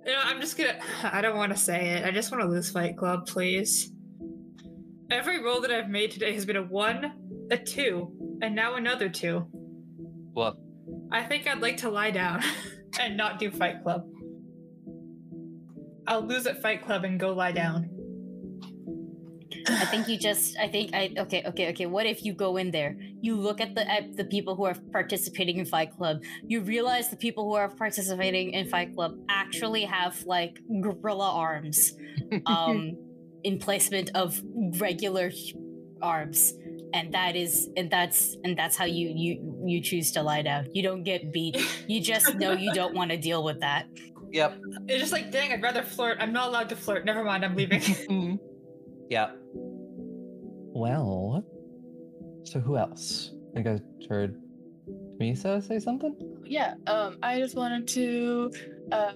[0.06, 0.78] you know, I'm just gonna.
[1.02, 2.06] I don't want to say it.
[2.06, 3.92] I just want to lose Fight Club, please.
[5.10, 7.12] Every roll that I've made today has been a one,
[7.50, 9.40] a two, and now another two.
[10.32, 10.56] What?
[11.12, 12.42] I think I'd like to lie down
[12.98, 14.06] and not do Fight Club.
[16.06, 17.93] I'll lose at Fight Club and go lie down.
[19.68, 20.56] I think you just.
[20.58, 21.12] I think I.
[21.18, 21.86] Okay, okay, okay.
[21.86, 22.96] What if you go in there?
[23.20, 26.22] You look at the at the people who are participating in Fight Club.
[26.46, 31.92] You realize the people who are participating in Fight Club actually have like gorilla arms,
[32.46, 32.96] um,
[33.42, 34.40] in placement of
[34.78, 35.30] regular
[36.02, 36.52] arms,
[36.92, 40.66] and that is and that's and that's how you you you choose to lie down.
[40.72, 41.56] You don't get beat.
[41.86, 43.86] You just know you don't want to deal with that.
[44.30, 44.58] yep.
[44.88, 46.18] It's just like, dang, I'd rather flirt.
[46.20, 47.04] I'm not allowed to flirt.
[47.04, 48.38] Never mind, I'm leaving.
[49.14, 49.30] yeah.
[50.74, 51.44] Well,
[52.42, 53.30] so who else?
[53.50, 54.42] I think I heard
[55.20, 56.14] Misa say something.
[56.44, 58.50] Yeah, um, I just wanted to
[58.90, 59.12] uh,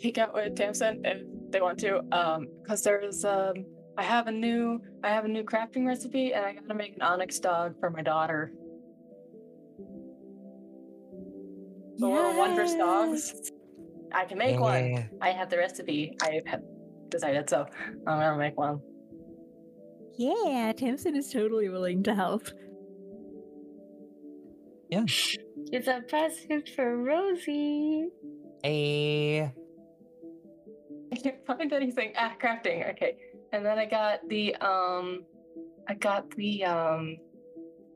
[0.00, 1.22] peek out with Tamsin if
[1.52, 3.64] they want to, um, because there's um,
[3.96, 7.02] I have a new I have a new crafting recipe, and I gotta make an
[7.02, 8.50] onyx dog for my daughter.
[11.98, 13.52] So we're wondrous dogs.
[14.12, 15.08] I can make one.
[15.20, 16.16] I have the recipe.
[16.22, 16.62] I have
[17.08, 17.66] decided, so
[18.06, 18.80] I'm gonna make one.
[20.18, 22.48] Yeah, Tamsin is totally willing to help.
[24.90, 25.04] Yeah.
[25.70, 28.08] It's a present for Rosie.
[28.64, 29.52] A
[31.12, 32.14] I can't find anything.
[32.16, 32.90] Ah, crafting.
[32.90, 33.16] Okay.
[33.52, 35.24] And then I got the um
[35.88, 37.16] I got the um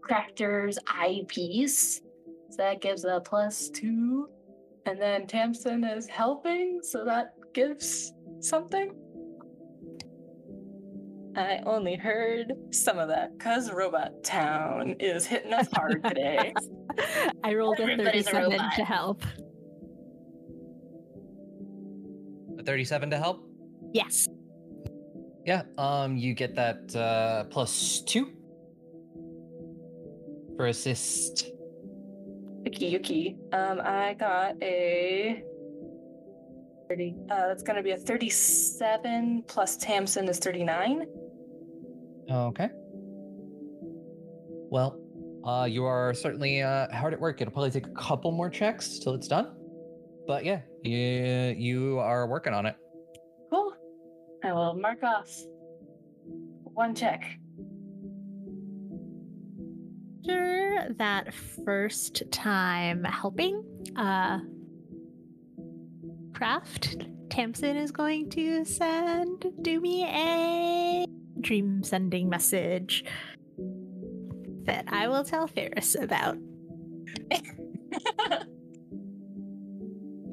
[0.00, 2.02] crafter's eyepiece.
[2.50, 4.28] So that gives a plus two.
[4.86, 8.94] And then Tamsin is helping, so that gives something.
[11.36, 16.52] I only heard some of that because Robot Town is hitting us hard today.
[17.44, 19.22] I rolled a Everybody's a 37 to help.
[22.58, 23.48] A 37 to help?
[23.94, 24.28] Yes.
[25.46, 28.32] Yeah, um, you get that uh, plus two
[30.56, 31.50] for assist.
[32.64, 33.36] Yuki Yuki.
[33.52, 35.42] Um, I got a
[36.88, 37.16] 30.
[37.30, 41.06] Uh, that's going to be a 37 plus Tamsin is 39.
[42.30, 42.68] Okay.
[44.70, 44.98] Well,
[45.44, 47.40] uh, you are certainly uh, hard at work.
[47.40, 49.54] It'll probably take a couple more checks till it's done.
[50.26, 52.76] But yeah, you, you are working on it.
[53.50, 53.74] Cool.
[54.44, 55.28] I will mark off
[56.64, 57.38] one check.
[60.24, 63.64] After that first time helping,
[63.96, 64.38] uh,
[66.32, 71.06] Craft, Tamsin is going to send Doomy a
[71.42, 73.04] dream sending message
[74.64, 76.38] that I will tell Ferris about.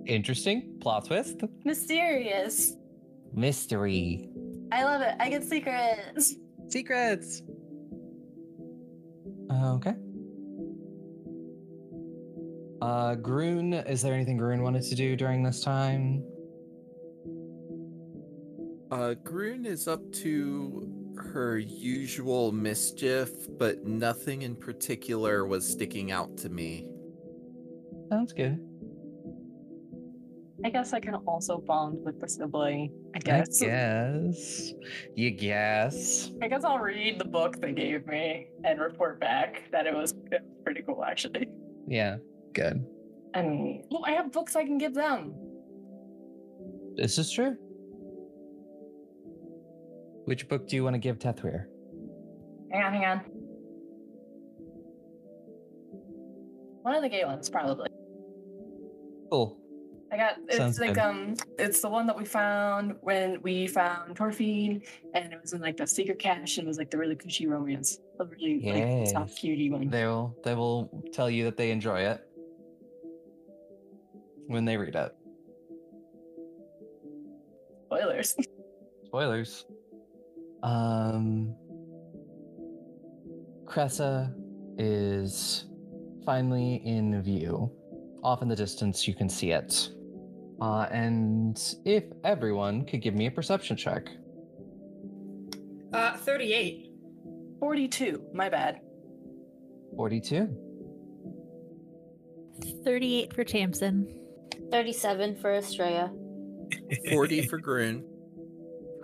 [0.05, 1.41] Interesting plot twist.
[1.65, 2.73] Mysterious.
[3.33, 4.29] Mystery.
[4.71, 5.15] I love it.
[5.19, 6.35] I get secrets.
[6.67, 7.41] Secrets.
[9.51, 9.93] Okay.
[12.81, 16.23] Uh, Grun, is there anything Grun wanted to do during this time?
[18.89, 26.37] Uh, Grun is up to her usual mischief, but nothing in particular was sticking out
[26.37, 26.87] to me.
[28.09, 28.59] Sounds good.
[30.65, 32.91] I guess I can also bond with the sibling.
[33.15, 33.61] I I guess.
[33.61, 34.73] guess.
[35.15, 36.31] You guess.
[36.41, 40.11] I guess I'll read the book they gave me and report back that it was,
[40.31, 41.47] it was pretty cool, actually.
[41.87, 42.17] Yeah,
[42.53, 42.85] good.
[43.35, 45.33] And well, I have books I can give them.
[46.95, 47.55] This is true.
[50.25, 51.65] Which book do you want to give Tethwir?
[52.71, 53.19] Hang on, hang on.
[56.83, 57.89] One of the gay ones, probably.
[59.31, 59.57] Cool.
[60.11, 61.03] I got it's Sounds like good.
[61.03, 65.61] um it's the one that we found when we found Torfine and it was in
[65.61, 67.99] like the secret cache and it was like the really cushy romance.
[68.19, 69.87] A really like soft cutie one.
[69.89, 72.27] They will they will tell you that they enjoy it
[74.47, 75.15] when they read it.
[77.85, 78.35] Spoilers.
[79.05, 79.65] Spoilers.
[80.63, 81.55] Um
[83.65, 84.33] Cressa
[84.77, 85.65] is
[86.25, 87.71] finally in view.
[88.23, 89.89] Off in the distance you can see it.
[90.61, 94.09] Uh, and if everyone could give me a perception check.
[95.93, 96.91] Uh, 38.
[97.59, 98.23] 42.
[98.33, 98.81] My bad.
[99.95, 100.49] 42.
[102.83, 104.07] 38 for Tamsin.
[104.71, 106.11] 37 for Astraea.
[107.09, 108.03] 40 for Grun.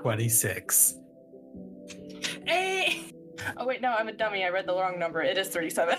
[0.02, 0.96] 26.
[2.46, 3.02] Hey!
[3.58, 4.44] Oh wait, no, I'm a dummy.
[4.44, 5.22] I read the wrong number.
[5.22, 5.98] It is 37.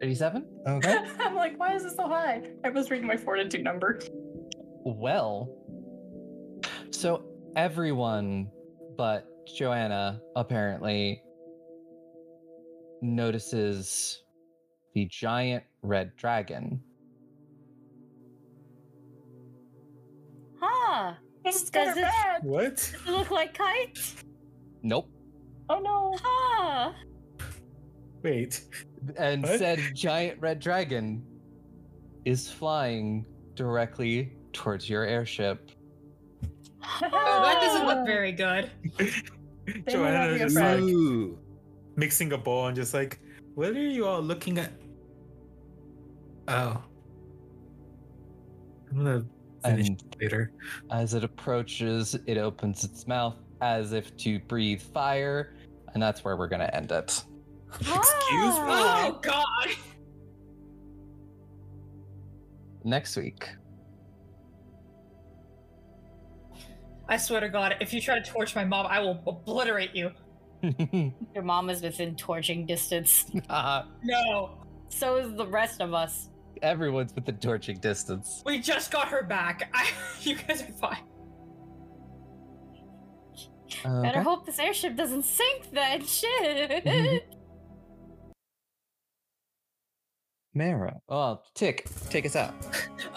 [0.00, 0.46] 37?
[0.66, 0.98] Okay.
[1.20, 2.42] I'm like, why is this so high?
[2.64, 4.00] I was reading my fortitude number.
[4.84, 5.48] Well,
[6.90, 7.24] so
[7.56, 8.50] everyone
[8.96, 11.22] but Joanna apparently
[13.00, 14.22] notices
[14.94, 16.80] the giant red dragon.
[20.60, 21.14] Huh.
[21.44, 22.44] This is Does kind of.
[22.44, 22.76] What?
[22.76, 24.16] Does it look like kites?
[24.82, 25.11] Nope.
[25.72, 26.14] Oh no.
[26.22, 26.92] Huh.
[28.22, 28.62] Wait.
[29.16, 29.58] And What?
[29.58, 31.24] said giant red dragon
[32.24, 35.70] is flying directly towards your airship.
[37.00, 38.68] Oh, that doesn't look very good.
[39.88, 41.38] Joanna just like Ooh.
[41.94, 43.20] mixing a bowl and just like,
[43.54, 44.72] what are you all looking at?
[46.48, 46.82] Oh.
[48.90, 49.24] I'm gonna
[49.64, 50.52] finish And later.
[50.90, 55.54] as it approaches, it opens its mouth as if to breathe fire,
[55.94, 57.24] and that's where we're going to end it.
[57.74, 58.02] Excuse me?
[58.04, 59.68] Oh, God.
[62.84, 63.48] Next week.
[67.08, 70.10] I swear to God, if you try to torch my mom, I will obliterate you.
[71.34, 73.26] Your mom is within torching distance.
[73.50, 74.58] Ah, No.
[74.88, 76.28] So is the rest of us.
[76.62, 78.42] Everyone's within torching distance.
[78.46, 79.68] We just got her back.
[79.74, 79.88] I,
[80.20, 81.02] you guys are fine.
[83.84, 84.22] Better Okay.
[84.22, 86.04] hope this airship doesn't sink then.
[86.06, 87.24] Shit.
[90.54, 91.00] Mara.
[91.08, 92.54] Oh, Tick, take us out.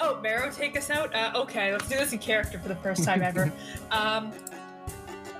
[0.02, 1.16] Oh, Marrow, take us out?
[1.16, 3.52] Uh, okay, let's do this in character for the first time ever.
[3.92, 4.34] um,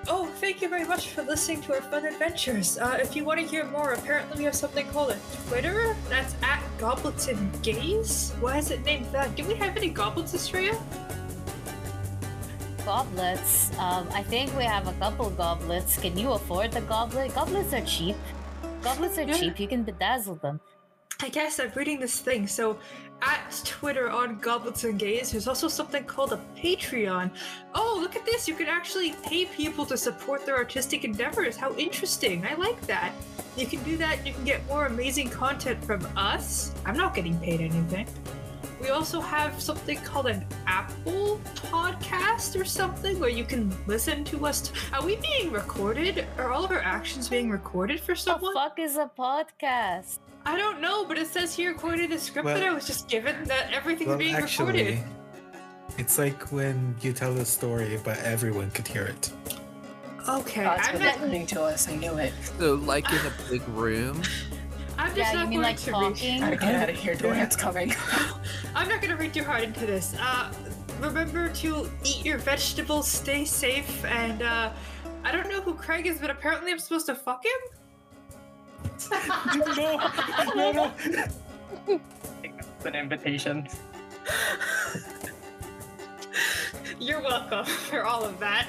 [0.08, 2.78] oh, thank you very much for listening to our fun adventures.
[2.78, 5.18] Uh, if you want to hear more, apparently we have something called a
[5.48, 5.96] Twitter.
[6.10, 8.32] That's at Goblets and Gays.
[8.40, 9.36] Why is it named that?
[9.36, 10.80] Do we have any goblins, Astraea?
[12.86, 13.72] Goblets.
[13.80, 15.98] Um, I think we have a couple goblets.
[15.98, 17.34] Can you afford the goblet?
[17.34, 18.16] Goblets are cheap.
[18.82, 19.38] Goblets are Yeah.
[19.38, 19.60] cheap.
[19.60, 20.60] You can bedazzle them.
[21.22, 22.46] I guess I'm reading this thing.
[22.46, 22.78] So,
[23.22, 27.32] at Twitter on Goblets and Gays, there's also something called a Patreon.
[27.74, 28.48] Oh, look at this!
[28.48, 31.56] You can actually pay people to support their artistic endeavors.
[31.56, 32.46] How interesting!
[32.46, 33.14] I like that.
[33.56, 34.28] You can do that.
[34.28, 36.72] You can get more amazing content from us.
[36.86, 38.06] I'm not getting paid anything.
[38.86, 44.46] We also have something called an Apple podcast or something where you can listen to
[44.46, 44.72] us.
[44.94, 46.28] Are we being recorded?
[46.38, 48.54] Are all of our actions being recorded for someone?
[48.54, 50.20] What The fuck is a podcast?
[50.46, 53.10] I don't know, but it says here, according to the script that I was just
[53.10, 55.04] given, that everything's Well, being actually, recorded.
[55.98, 59.32] it's like when you tell a story, but everyone could hear it.
[60.30, 61.90] Okay, God's I'm not, listening to us.
[61.90, 62.34] I knew it.
[62.60, 64.22] So, like in a big room.
[65.06, 66.40] I'm just Yeah, not you mean going like to talking?
[66.40, 67.14] Gotta get out of here.
[67.16, 67.90] Durant's coming.
[67.90, 67.98] read.
[68.74, 70.16] I'm not gonna read too hard into this.
[70.20, 70.52] Uh,
[71.00, 74.72] remember to eat your vegetables, stay safe, and uh,
[75.24, 77.52] I don't know who Craig is, but apparently I'm supposed to fuck him.
[79.76, 79.98] no,
[80.56, 80.92] no, no.
[81.88, 83.68] It's an invitation.
[87.00, 88.66] You're welcome for all of that.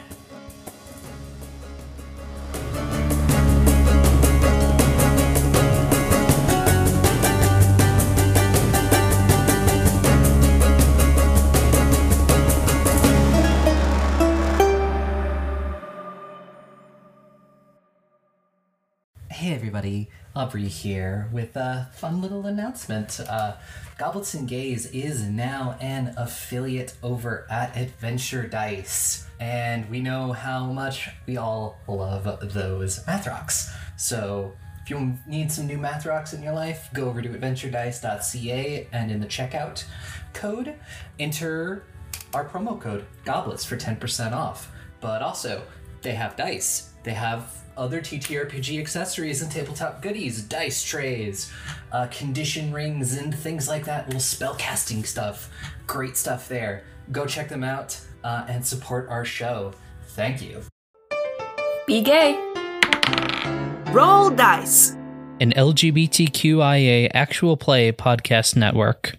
[19.46, 23.20] Hey everybody, Aubrey here with a fun little announcement.
[23.20, 23.54] Uh,
[23.96, 30.64] Goblets and Gays is now an affiliate over at Adventure Dice, and we know how
[30.72, 32.24] much we all love
[32.54, 33.72] those math rocks.
[33.96, 38.88] So if you need some new math rocks in your life, go over to adventuredice.ca
[38.90, 39.84] and in the checkout
[40.32, 40.74] code,
[41.20, 41.84] enter
[42.34, 44.72] our promo code Goblets for 10% off.
[45.00, 45.62] But also,
[46.02, 46.90] they have dice.
[47.04, 51.52] They have other TTRPG accessories and tabletop goodies, dice trays,
[51.92, 54.06] uh, condition rings, and things like that.
[54.06, 55.50] Little spell casting stuff.
[55.86, 56.84] Great stuff there.
[57.12, 59.72] Go check them out uh, and support our show.
[60.08, 60.62] Thank you.
[61.86, 62.34] Be gay.
[63.92, 64.96] Roll dice.
[65.38, 69.16] an LGBTQIA actual play podcast network.